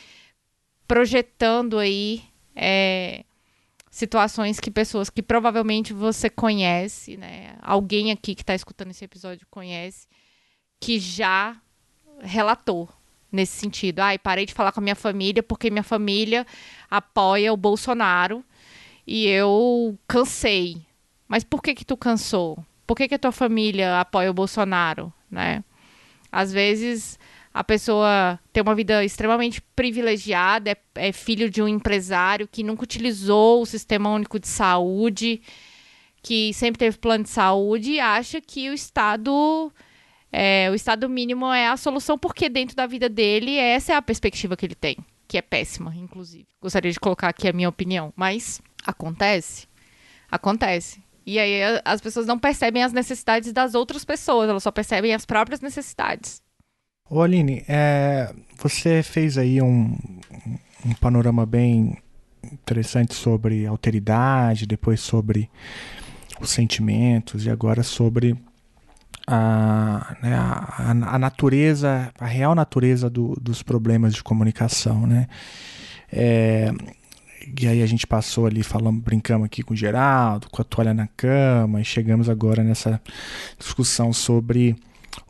[0.86, 2.22] projetando aí
[2.54, 3.24] é,
[3.90, 7.56] situações que pessoas que provavelmente você conhece, né?
[7.60, 10.06] Alguém aqui que está escutando esse episódio conhece,
[10.78, 11.60] que já
[12.20, 12.88] relatou
[13.32, 13.98] nesse sentido.
[13.98, 16.46] Ai, parei de falar com a minha família porque minha família
[16.88, 18.44] apoia o Bolsonaro
[19.04, 20.80] e eu cansei.
[21.26, 22.64] Mas por que que tu cansou?
[22.86, 25.64] Por que que a tua família apoia o Bolsonaro, né?
[26.32, 27.18] Às vezes
[27.52, 32.84] a pessoa tem uma vida extremamente privilegiada, é, é, filho de um empresário que nunca
[32.84, 35.42] utilizou o sistema único de saúde,
[36.22, 39.70] que sempre teve plano de saúde e acha que o Estado.
[40.34, 44.00] É, o Estado mínimo é a solução, porque dentro da vida dele, essa é a
[44.00, 44.96] perspectiva que ele tem,
[45.28, 46.46] que é péssima, inclusive.
[46.58, 49.68] Gostaria de colocar aqui a minha opinião, mas acontece.
[50.30, 51.02] Acontece.
[51.24, 55.24] E aí as pessoas não percebem as necessidades das outras pessoas, elas só percebem as
[55.24, 56.42] próprias necessidades.
[57.08, 59.96] Ô Aline, é, você fez aí um,
[60.84, 61.98] um panorama bem
[62.42, 65.50] interessante sobre alteridade, depois sobre
[66.40, 68.36] os sentimentos e agora sobre
[69.26, 75.28] a, né, a, a, natureza, a real natureza do, dos problemas de comunicação, né?
[76.10, 76.72] É,
[77.60, 80.94] e aí a gente passou ali, falamos, brincamos aqui com o Geraldo, com a toalha
[80.94, 83.00] na cama, e chegamos agora nessa
[83.58, 84.76] discussão sobre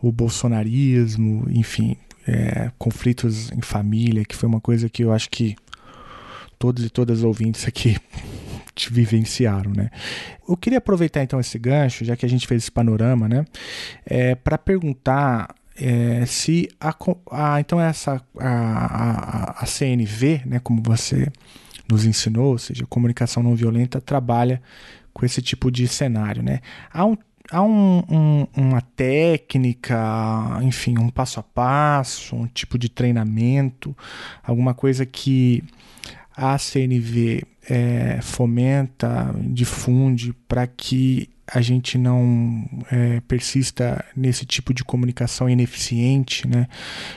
[0.00, 1.96] o bolsonarismo, enfim.
[2.26, 5.56] é, conflitos em família, que foi uma coisa que eu acho que
[6.58, 7.96] todos e todas os ouvintes aqui
[8.90, 9.90] vivenciaram, né?
[10.48, 13.44] Eu queria aproveitar então esse gancho, já que a gente fez esse panorama, né,
[14.06, 16.94] é, para perguntar é, se a,
[17.30, 21.28] a, então essa a, a, a, CNV, né, como você
[21.92, 24.62] nos ensinou, ou seja, comunicação não violenta trabalha
[25.12, 26.60] com esse tipo de cenário, né?
[26.92, 27.16] Há um
[27.50, 33.94] há um, um, uma técnica, enfim, um passo a passo, um tipo de treinamento,
[34.42, 35.62] alguma coisa que
[36.34, 44.84] a CNV é, fomenta, difunde para que a gente não é, persista nesse tipo de
[44.84, 46.68] comunicação ineficiente, né?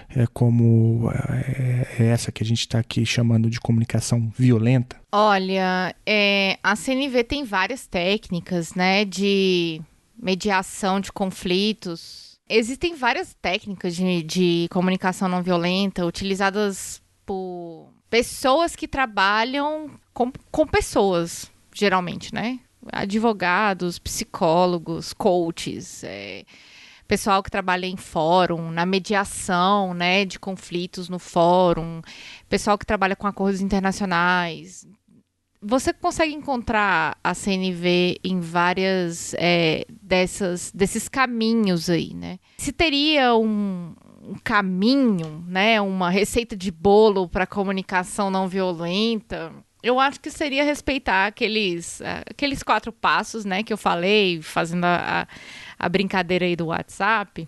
[0.10, 4.98] É como é, é essa que a gente está aqui chamando de comunicação violenta?
[5.12, 9.82] Olha, é, a CNV tem várias técnicas, né, de
[10.18, 12.40] mediação de conflitos.
[12.50, 20.68] Existem várias técnicas de, de comunicação não violenta utilizadas por pessoas que trabalham com, com
[20.68, 22.60] pessoas, geralmente, né?
[22.92, 26.44] Advogados, psicólogos, coaches, é,
[27.08, 32.02] pessoal que trabalha em fórum, na mediação, né, de conflitos no fórum,
[32.50, 34.88] pessoal que trabalha com acordos internacionais.
[35.62, 42.38] Você consegue encontrar a CNV em várias é, dessas desses caminhos aí, né?
[42.58, 49.52] Se teria um, um caminho, né, uma receita de bolo para comunicação não violenta,
[49.86, 54.86] eu acho que seria respeitar aqueles, uh, aqueles quatro passos, né, que eu falei, fazendo
[54.86, 55.28] a,
[55.78, 57.48] a brincadeira aí do WhatsApp,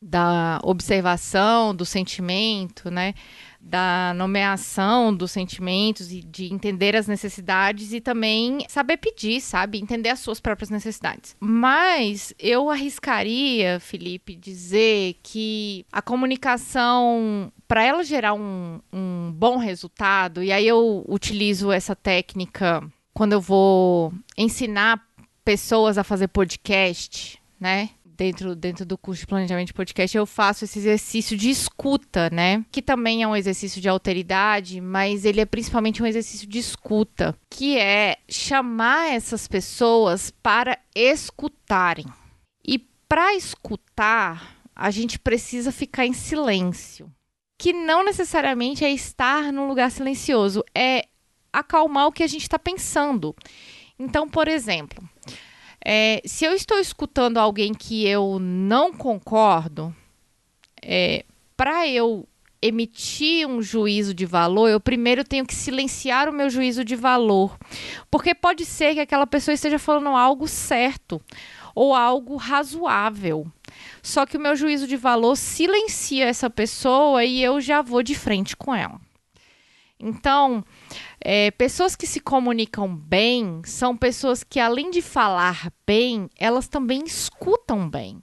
[0.00, 3.12] da observação, do sentimento, né,
[3.60, 9.78] da nomeação dos sentimentos e de entender as necessidades e também saber pedir, sabe?
[9.78, 11.34] Entender as suas próprias necessidades.
[11.40, 20.42] Mas eu arriscaria, Felipe, dizer que a comunicação, para ela gerar um, um bom resultado,
[20.42, 25.04] e aí eu utilizo essa técnica quando eu vou ensinar
[25.44, 27.90] pessoas a fazer podcast, né?
[28.16, 32.64] dentro, dentro do curso de planejamento de podcast, eu faço esse exercício de escuta, né?
[32.72, 37.36] Que também é um exercício de alteridade, mas ele é principalmente um exercício de escuta,
[37.50, 42.06] que é chamar essas pessoas para escutarem.
[42.66, 47.10] E para escutar, a gente precisa ficar em silêncio.
[47.58, 51.06] Que não necessariamente é estar num lugar silencioso, é
[51.52, 53.34] acalmar o que a gente está pensando.
[53.98, 55.02] Então, por exemplo,
[55.84, 59.94] é, se eu estou escutando alguém que eu não concordo,
[60.82, 61.24] é,
[61.56, 62.28] para eu
[62.60, 67.56] emitir um juízo de valor, eu primeiro tenho que silenciar o meu juízo de valor.
[68.10, 71.20] Porque pode ser que aquela pessoa esteja falando algo certo
[71.74, 73.46] ou algo razoável.
[74.02, 78.14] Só que o meu juízo de valor silencia essa pessoa e eu já vou de
[78.14, 79.00] frente com ela.
[79.98, 80.62] Então,
[81.20, 87.02] é, pessoas que se comunicam bem são pessoas que, além de falar bem, elas também
[87.04, 88.22] escutam bem.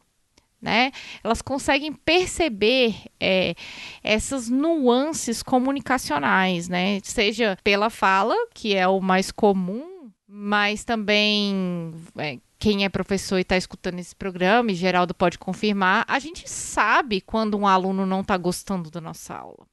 [0.62, 0.93] Né?
[1.22, 3.54] Elas conseguem perceber é,
[4.01, 7.01] essas nuances comunicacionais, né?
[7.04, 13.41] Seja pela fala, que é o mais comum, mas também é, quem é professor e
[13.41, 18.22] está escutando esse programa, e Geraldo pode confirmar, a gente sabe quando um aluno não
[18.22, 19.68] está gostando da nossa aula.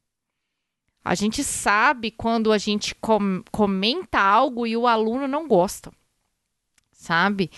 [1.05, 5.93] A gente sabe quando a gente com comenta algo e o aluno não gosta,
[6.91, 7.49] sabe?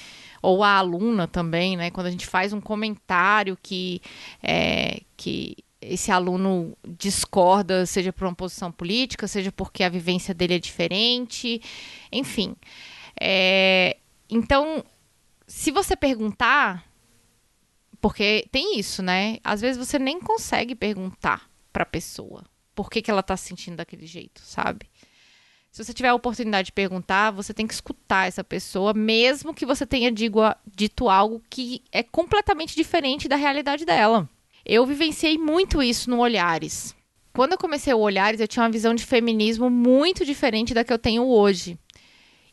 [0.43, 1.91] Ou a aluna também, né?
[1.91, 4.03] Quando a gente faz um comentário que,
[4.43, 10.57] é, que esse aluno discorda, seja por uma posição política, seja porque a vivência dele
[10.57, 11.59] é diferente,
[12.13, 12.55] enfim.
[13.19, 13.97] É,
[14.29, 14.85] então,
[15.55, 16.83] se você perguntar,
[18.01, 19.37] porque tem isso, né?
[19.45, 22.43] Às vezes você nem consegue perguntar para a pessoa
[22.75, 24.91] por que, que ela tá se sentindo daquele jeito, sabe?
[25.71, 29.67] Se você tiver a oportunidade de perguntar, você tem que escutar essa pessoa, mesmo que
[29.67, 30.41] você tenha digo,
[30.75, 34.29] dito algo que é completamente diferente da realidade dela.
[34.65, 36.97] Eu vivenciei muito isso no Olhares.
[37.35, 40.93] Quando eu comecei o Olhares, eu tinha uma visão de feminismo muito diferente da que
[40.93, 41.79] eu tenho hoje.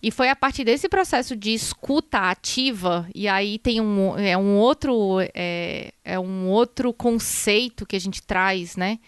[0.01, 4.57] E foi a partir desse processo de escuta ativa, e aí tem um, é um
[4.57, 8.99] outro é, é um outro conceito que a gente traz, né?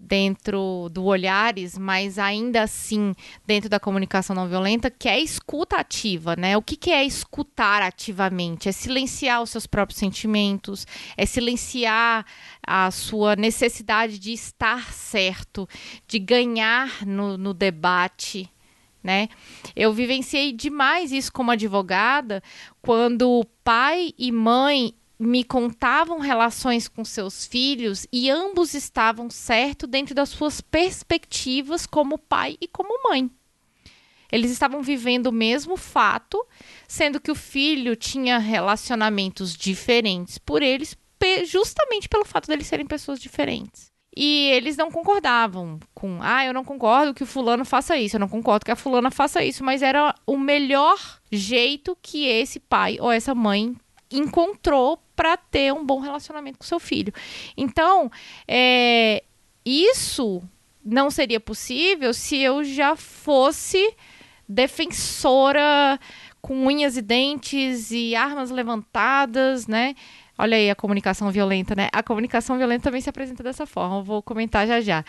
[0.00, 3.14] dentro do Olhares, mas ainda assim
[3.46, 6.56] dentro da comunicação não violenta, que é escuta ativa, né?
[6.56, 8.68] O que, que é escutar ativamente?
[8.68, 12.24] É silenciar os seus próprios sentimentos, é silenciar
[12.66, 15.68] a sua necessidade de estar certo,
[16.08, 18.50] de ganhar no, no debate,
[19.02, 19.28] né?
[19.74, 22.42] Eu vivenciei demais isso como advogada,
[22.82, 30.14] quando pai e mãe me contavam relações com seus filhos e ambos estavam certo dentro
[30.14, 33.30] das suas perspectivas como pai e como mãe.
[34.32, 36.46] Eles estavam vivendo o mesmo fato,
[36.88, 40.96] sendo que o filho tinha relacionamentos diferentes por eles,
[41.46, 43.89] justamente pelo fato deles serem pessoas diferentes.
[44.16, 48.20] E eles não concordavam com, ah, eu não concordo que o fulano faça isso, eu
[48.20, 50.98] não concordo que a fulana faça isso, mas era o melhor
[51.30, 53.76] jeito que esse pai ou essa mãe
[54.10, 57.12] encontrou para ter um bom relacionamento com seu filho.
[57.56, 58.10] Então,
[58.48, 59.22] é,
[59.64, 60.42] isso
[60.84, 63.94] não seria possível se eu já fosse
[64.48, 66.00] defensora
[66.40, 69.94] com unhas e dentes e armas levantadas, né?
[70.40, 71.88] Olha aí a comunicação violenta, né?
[71.92, 75.04] A comunicação violenta também se apresenta dessa forma, eu vou comentar já já.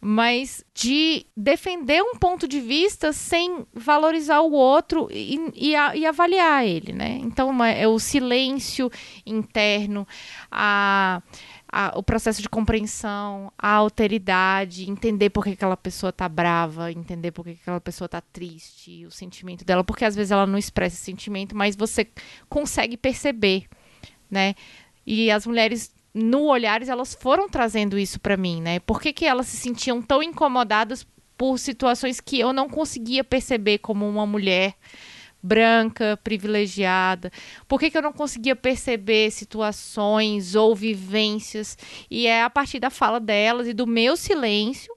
[0.00, 6.66] Mas de defender um ponto de vista sem valorizar o outro e, e, e avaliar
[6.66, 7.18] ele, né?
[7.22, 8.90] Então é o silêncio
[9.24, 10.06] interno,
[10.50, 11.22] a
[11.72, 17.30] a, o processo de compreensão, a alteridade, entender por que aquela pessoa está brava, entender
[17.30, 20.96] por que aquela pessoa está triste, o sentimento dela, porque às vezes ela não expressa
[20.96, 22.06] esse sentimento, mas você
[22.46, 23.64] consegue perceber,
[24.32, 24.54] né?
[25.06, 28.80] E as mulheres no Olhares elas foram trazendo isso para mim, né?
[28.80, 31.06] Por que, que elas se sentiam tão incomodadas
[31.36, 34.74] por situações que eu não conseguia perceber como uma mulher
[35.42, 37.30] branca, privilegiada?
[37.68, 41.76] Por que, que eu não conseguia perceber situações ou vivências?
[42.10, 44.91] E é a partir da fala delas e do meu silêncio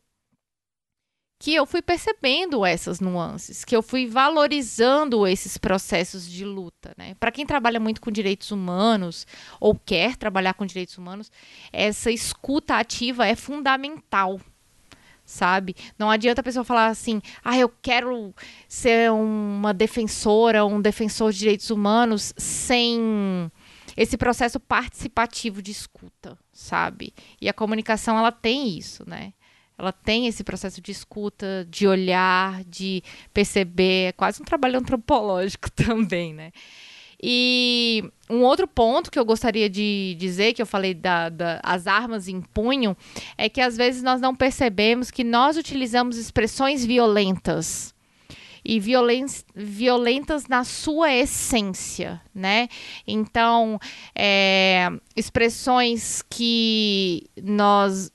[1.45, 7.13] que eu fui percebendo essas nuances, que eu fui valorizando esses processos de luta, né?
[7.19, 9.27] Para quem trabalha muito com direitos humanos
[9.59, 11.31] ou quer trabalhar com direitos humanos,
[11.71, 14.41] essa escuta ativa é fundamental
[15.23, 15.75] sabe?
[15.99, 18.33] Não adianta a pessoa falar assim, ah, eu quero
[18.67, 23.51] ser uma defensora, um defensor de direitos humanos sem
[23.95, 27.13] esse processo participativo de escuta, sabe?
[27.39, 29.31] E a comunicação ela tem isso, né?
[29.77, 33.03] Ela tem esse processo de escuta, de olhar, de
[33.33, 36.51] perceber, é quase um trabalho antropológico também, né?
[37.21, 41.87] E um outro ponto que eu gostaria de dizer, que eu falei das da, as
[41.87, 42.95] armas em punho,
[43.37, 47.95] é que às vezes nós não percebemos que nós utilizamos expressões violentas
[48.65, 52.67] e violentas na sua essência, né?
[53.07, 53.79] Então,
[54.15, 58.11] é, expressões que nós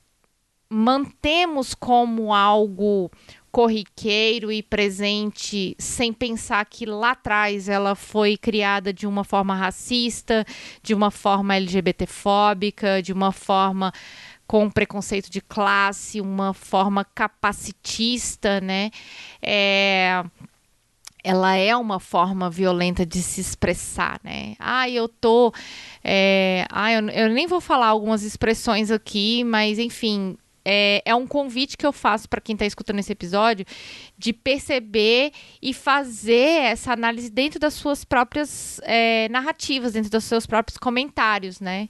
[0.71, 3.11] mantemos como algo
[3.51, 10.45] corriqueiro e presente sem pensar que lá atrás ela foi criada de uma forma racista,
[10.83, 13.93] de uma forma LGBTfóbica, de uma forma
[14.47, 18.91] com preconceito de classe, uma forma capacitista, né?
[19.43, 20.25] É,
[21.23, 24.55] ela é uma forma violenta de se expressar, né?
[24.59, 25.53] Ah, eu tô.
[26.03, 31.26] É, ah, eu, eu nem vou falar algumas expressões aqui, mas enfim, é, é um
[31.26, 33.64] convite que eu faço para quem está escutando esse episódio
[34.16, 40.46] de perceber e fazer essa análise dentro das suas próprias é, narrativas, dentro dos seus
[40.46, 41.88] próprios comentários, né?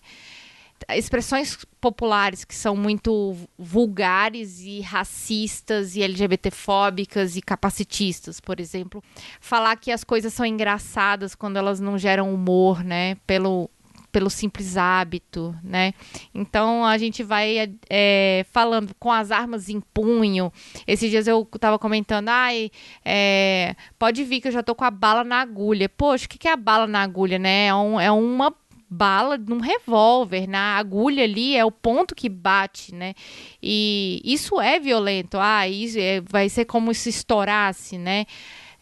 [0.88, 9.04] Expressões populares que são muito vulgares e racistas e LGBTfóbicas e capacitistas, por exemplo.
[9.40, 13.16] Falar que as coisas são engraçadas quando elas não geram humor, né?
[13.26, 13.70] Pelo,
[14.10, 15.92] pelo simples hábito, né?
[16.34, 20.52] Então a gente vai é, falando com as armas em punho.
[20.86, 22.70] Esses dias eu tava comentando, ai,
[23.04, 25.88] é, pode vir que eu já tô com a bala na agulha.
[25.88, 27.66] Poxa, o que, que é a bala na agulha, né?
[27.66, 28.54] É, um, é uma
[28.90, 33.14] bala num revólver, na agulha ali é o ponto que bate, né?
[33.62, 35.38] E isso é violento.
[35.38, 38.26] Ah, isso é, vai ser como se estourasse, né?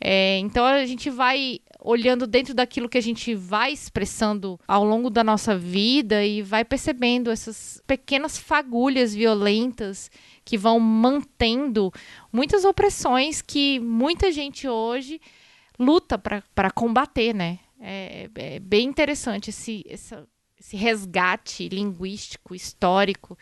[0.00, 5.08] É, então a gente vai olhando dentro daquilo que a gente vai expressando ao longo
[5.08, 10.10] da nossa vida e vai percebendo essas pequenas fagulhas violentas
[10.44, 11.92] que vão mantendo
[12.32, 15.20] muitas opressões que muita gente hoje
[15.78, 17.60] luta para combater, né?
[17.80, 23.38] É, é, bem interessante esse, esse resgate linguístico, histórico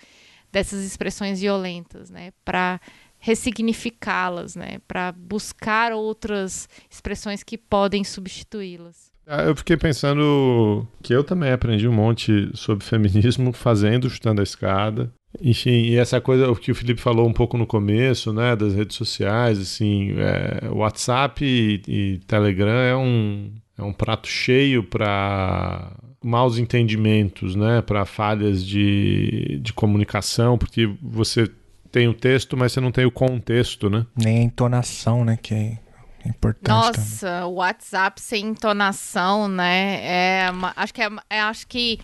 [0.53, 2.33] dessas expressões violentas, né?
[2.45, 2.81] Para
[3.27, 9.11] ressignificá-las, né, para buscar outras expressões que podem substituí-las.
[9.27, 14.45] Ah, eu fiquei pensando que eu também aprendi um monte sobre feminismo fazendo, chutando a
[14.45, 15.13] escada.
[15.43, 18.97] Enfim, e essa coisa que o Felipe falou um pouco no começo, né, das redes
[18.97, 26.59] sociais, assim, é, WhatsApp e, e Telegram é um, é um prato cheio para maus
[26.59, 31.51] entendimentos, né, para falhas de, de comunicação, porque você
[31.97, 34.07] tem o texto, mas você não tem o contexto, né?
[34.15, 35.39] Nem a entonação, né?
[35.39, 36.69] Que é importante.
[36.69, 40.01] Nossa, o WhatsApp sem entonação, né?
[40.05, 40.47] É,
[40.77, 41.99] acho que é, é, acho que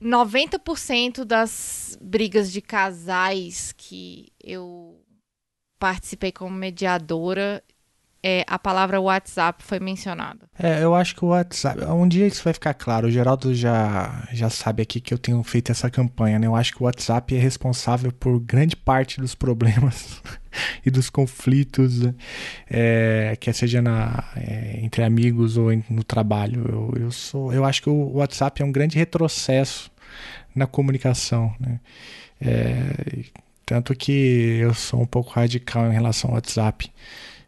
[0.00, 4.98] 90% das brigas de casais que eu
[5.78, 7.62] participei como mediadora,
[8.22, 10.40] é, a palavra WhatsApp foi mencionada.
[10.58, 11.84] É, eu acho que o WhatsApp.
[11.84, 13.06] Um dia isso vai ficar claro.
[13.06, 16.46] O Geraldo já, já sabe aqui que eu tenho feito essa campanha, né?
[16.46, 20.20] Eu acho que o WhatsApp é responsável por grande parte dos problemas
[20.84, 22.00] e dos conflitos,
[22.68, 26.64] é, quer seja na, é, entre amigos ou no trabalho.
[26.68, 29.90] Eu, eu, sou, eu acho que o WhatsApp é um grande retrocesso
[30.54, 31.78] na comunicação, né?
[32.40, 33.24] É,
[33.64, 36.90] tanto que eu sou um pouco radical em relação ao WhatsApp.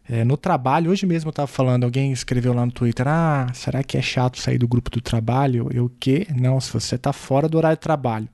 [0.09, 3.83] É, no trabalho, hoje mesmo eu estava falando, alguém escreveu lá no Twitter: Ah, será
[3.83, 5.69] que é chato sair do grupo do trabalho?
[5.71, 6.27] Eu o quê?
[6.35, 8.27] Não, se você está fora do horário de trabalho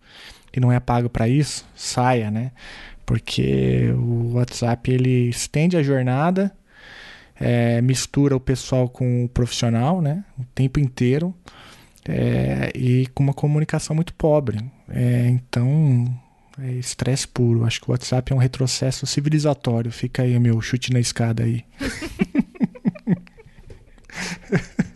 [0.55, 2.51] e não é pago para isso, saia, né?
[3.05, 6.51] Porque o WhatsApp ele estende a jornada,
[7.39, 10.23] é, mistura o pessoal com o profissional, né?
[10.39, 11.33] O tempo inteiro.
[12.09, 14.59] É, e com uma comunicação muito pobre.
[14.89, 16.05] É, então,
[16.59, 17.65] é estresse puro.
[17.65, 19.91] Acho que o WhatsApp é um retrocesso civilizatório.
[19.91, 21.63] Fica aí o meu chute na escada aí.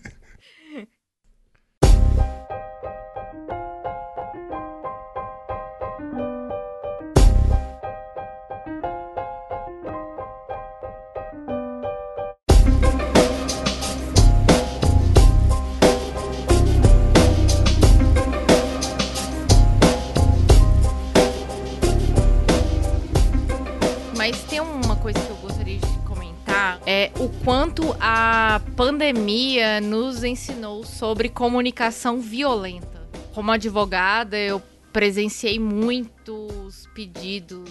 [28.84, 33.08] pandemia nos ensinou sobre comunicação violenta.
[33.32, 34.60] Como advogada, eu
[34.92, 37.70] presenciei muitos pedidos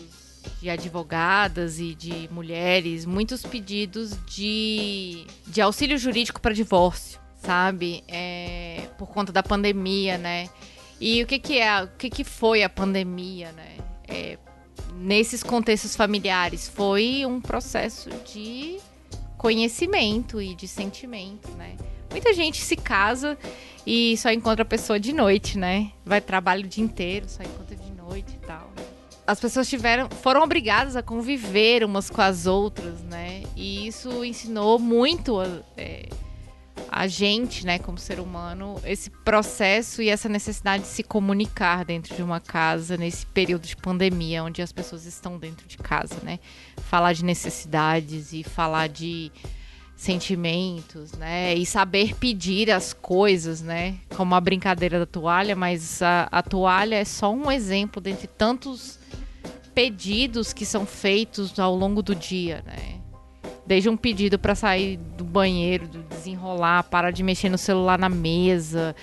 [0.62, 8.04] de advogadas e de mulheres, muitos pedidos de, de auxílio jurídico para divórcio, sabe?
[8.06, 10.48] É, por conta da pandemia, né?
[11.00, 13.78] E o que, que é, o que, que foi a pandemia, né?
[14.06, 14.38] É,
[14.94, 18.78] nesses contextos familiares foi um processo de
[19.40, 21.74] conhecimento e de sentimento, né?
[22.10, 23.38] Muita gente se casa
[23.86, 25.92] e só encontra a pessoa de noite, né?
[26.04, 28.70] Vai trabalho o dia inteiro, só encontra de noite e tal.
[29.26, 33.42] As pessoas tiveram, foram obrigadas a conviver umas com as outras, né?
[33.56, 35.40] E isso ensinou muito
[35.74, 36.06] é,
[36.90, 42.14] a gente, né, como ser humano, esse processo e essa necessidade de se comunicar dentro
[42.14, 46.40] de uma casa nesse período de pandemia, onde as pessoas estão dentro de casa, né?
[46.90, 49.30] Falar de necessidades e falar de
[49.94, 51.54] sentimentos, né?
[51.54, 53.94] E saber pedir as coisas, né?
[54.16, 58.98] Como a brincadeira da toalha, mas a, a toalha é só um exemplo dentre tantos
[59.72, 63.00] pedidos que são feitos ao longo do dia, né?
[63.64, 68.96] Desde um pedido para sair do banheiro, desenrolar, parar de mexer no celular na mesa.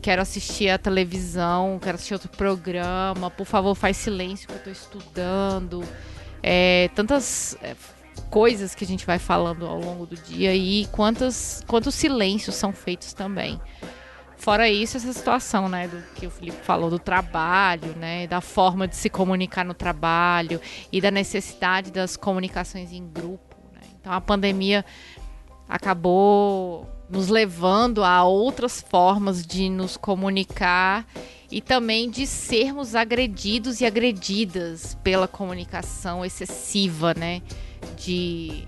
[0.00, 3.30] Quero assistir a televisão, quero assistir outro programa.
[3.30, 5.84] Por favor, faz silêncio que eu estou estudando.
[6.50, 7.74] É, tantas é,
[8.30, 12.72] coisas que a gente vai falando ao longo do dia e quantas, quantos silêncios são
[12.72, 13.60] feitos também.
[14.38, 18.88] Fora isso, essa situação, né, do que o Felipe falou do trabalho, né, da forma
[18.88, 20.60] de se comunicar no trabalho
[20.92, 23.48] e da necessidade das comunicações em grupo
[24.08, 24.86] então a pandemia
[25.68, 31.06] acabou nos levando a outras formas de nos comunicar
[31.50, 37.42] e também de sermos agredidos e agredidas pela comunicação excessiva, né?
[37.96, 38.66] De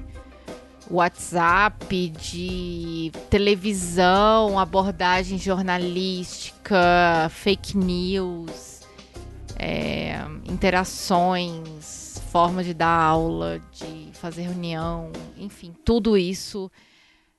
[0.90, 8.80] WhatsApp, de televisão, abordagem jornalística, fake news,
[9.56, 16.70] é, interações, formas de dar aula, de fazer reunião, enfim, tudo isso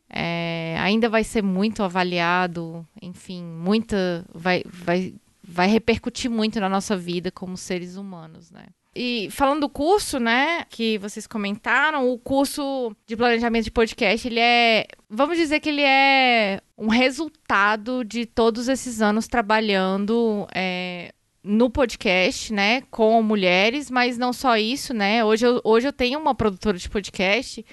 [0.10, 5.14] é, ainda vai ser muito avaliado, enfim, muita vai, vai,
[5.52, 8.68] vai repercutir muito na nossa vida como seres humanos, né?
[8.94, 14.40] E falando do curso, né, que vocês comentaram, o curso de planejamento de podcast, ele
[14.40, 21.70] é, vamos dizer que ele é um resultado de todos esses anos trabalhando é, no
[21.70, 25.24] podcast, né, com mulheres, mas não só isso, né?
[25.24, 27.66] Hoje eu, hoje eu tenho uma produtora de podcast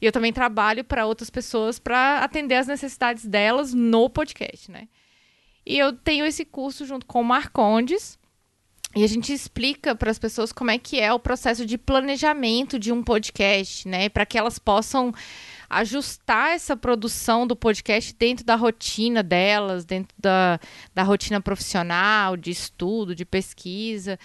[0.00, 4.86] e eu também trabalho para outras pessoas para atender as necessidades delas no podcast, né?
[5.68, 8.18] E eu tenho esse curso junto com o Marcondes
[8.96, 12.78] e a gente explica para as pessoas como é que é o processo de planejamento
[12.78, 15.12] de um podcast, né, para que elas possam
[15.68, 20.58] ajustar essa produção do podcast dentro da rotina delas, dentro da,
[20.94, 24.18] da rotina profissional, de estudo, de pesquisa.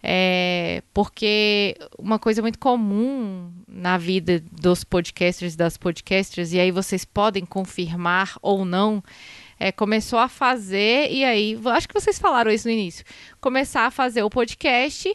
[0.00, 6.70] É, porque uma coisa muito comum na vida dos podcasters e das podcasters, e aí
[6.70, 9.02] vocês podem confirmar ou não,
[9.58, 13.04] é, começou a fazer, e aí, acho que vocês falaram isso no início,
[13.40, 15.14] começar a fazer o podcast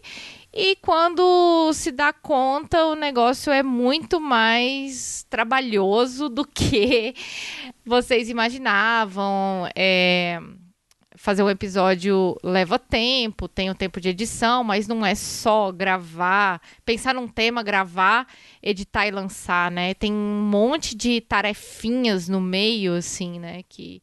[0.54, 7.14] e quando se dá conta, o negócio é muito mais trabalhoso do que
[7.86, 9.70] vocês imaginavam.
[9.76, 10.42] É,
[11.16, 15.72] fazer um episódio leva tempo, tem o um tempo de edição, mas não é só
[15.72, 18.26] gravar, pensar num tema, gravar,
[18.64, 19.94] editar e lançar, né?
[19.94, 23.62] Tem um monte de tarefinhas no meio, assim, né?
[23.70, 24.02] Que,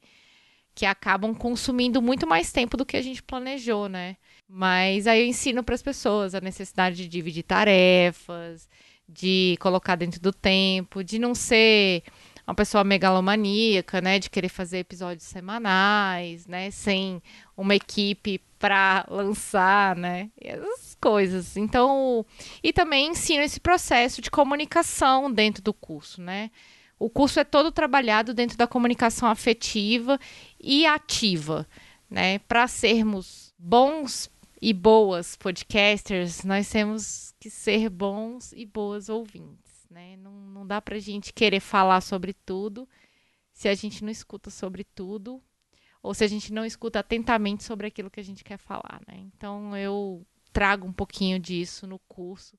[0.77, 4.15] que acabam consumindo muito mais tempo do que a gente planejou, né?
[4.47, 8.69] Mas aí eu ensino para as pessoas a necessidade de dividir tarefas,
[9.09, 12.03] de colocar dentro do tempo, de não ser
[12.47, 17.23] uma pessoa megalomaníaca, né, de querer fazer episódios semanais, né, sem
[17.57, 21.57] uma equipe para lançar, né, essas coisas.
[21.57, 22.25] Então,
[22.63, 26.51] e também ensino esse processo de comunicação dentro do curso, né.
[26.99, 30.19] O curso é todo trabalhado dentro da comunicação afetiva
[30.59, 31.67] e ativa,
[32.09, 39.87] né, para sermos bons e boas podcasters, nós temos que ser bons e boas ouvintes,
[39.91, 40.17] né?
[40.17, 42.89] Não, não dá pra gente querer falar sobre tudo
[43.53, 45.43] se a gente não escuta sobre tudo
[46.03, 49.19] ou se a gente não escuta atentamente sobre aquilo que a gente quer falar, né?
[49.19, 52.57] Então eu trago um pouquinho disso no curso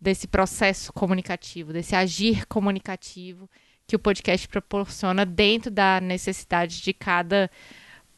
[0.00, 3.48] desse processo comunicativo, desse agir comunicativo
[3.86, 7.50] que o podcast proporciona dentro da necessidade de cada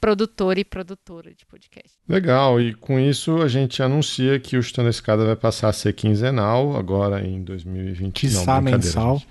[0.00, 1.92] produtor e produtora de podcast.
[2.08, 5.72] Legal, e com isso a gente anuncia que o Chutando a Escada vai passar a
[5.72, 8.12] ser quinzenal agora em 2020.
[8.12, 9.22] Quiçá não, mensal.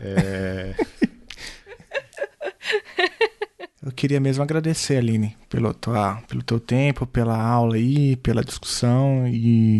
[0.00, 0.74] É...
[3.84, 9.28] Eu queria mesmo agradecer, Aline, pelo, tua, pelo teu tempo, pela aula aí, pela discussão
[9.28, 9.78] e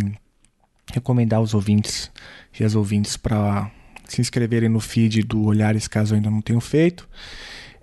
[0.97, 2.11] recomendar os ouvintes
[2.59, 3.71] e as ouvintes para
[4.09, 7.09] se inscreverem no feed do Olhares caso ainda não tenham feito.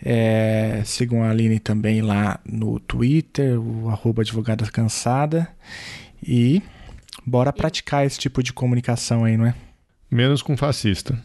[0.05, 5.47] É, sigam a Aline também lá no Twitter, o arroba advogada cansada.
[6.21, 6.61] E
[7.25, 9.55] bora praticar esse tipo de comunicação aí, não é?
[10.09, 11.17] Menos com fascista.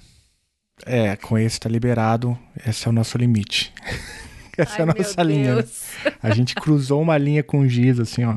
[0.86, 2.38] É, com esse tá liberado.
[2.66, 3.72] Esse é o nosso limite.
[4.68, 5.54] Essa Ai, é a nossa linha.
[5.56, 5.64] Né?
[6.20, 8.34] A gente cruzou uma linha com giz, assim, ó.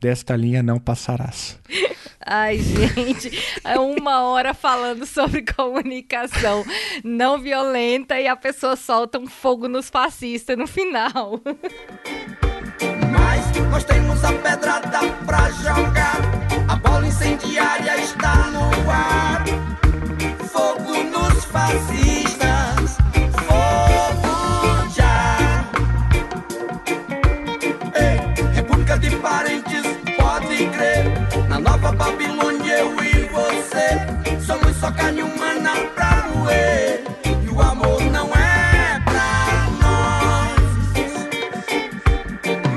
[0.00, 1.58] Desta linha não passarás.
[2.24, 6.64] Ai, gente, é uma hora falando sobre comunicação
[7.04, 11.40] não violenta e a pessoa solta um fogo nos fascistas no final.
[13.10, 16.20] Mas nós temos a pedrada pra jogar,
[16.68, 19.44] a bola incendiária está no ar.
[20.48, 22.15] Fogo nos fascistas,
[34.86, 37.02] só carne humana pra moer.
[37.24, 40.60] E o amor não é pra nós.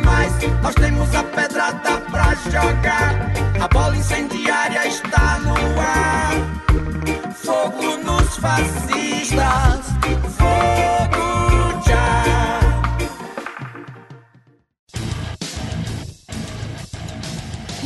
[0.04, 0.34] Mas
[0.64, 3.14] nós temos a pedrada pra jogar.
[3.62, 6.34] A bola incendiária está no ar.
[7.36, 9.89] Fogo nos fascistas.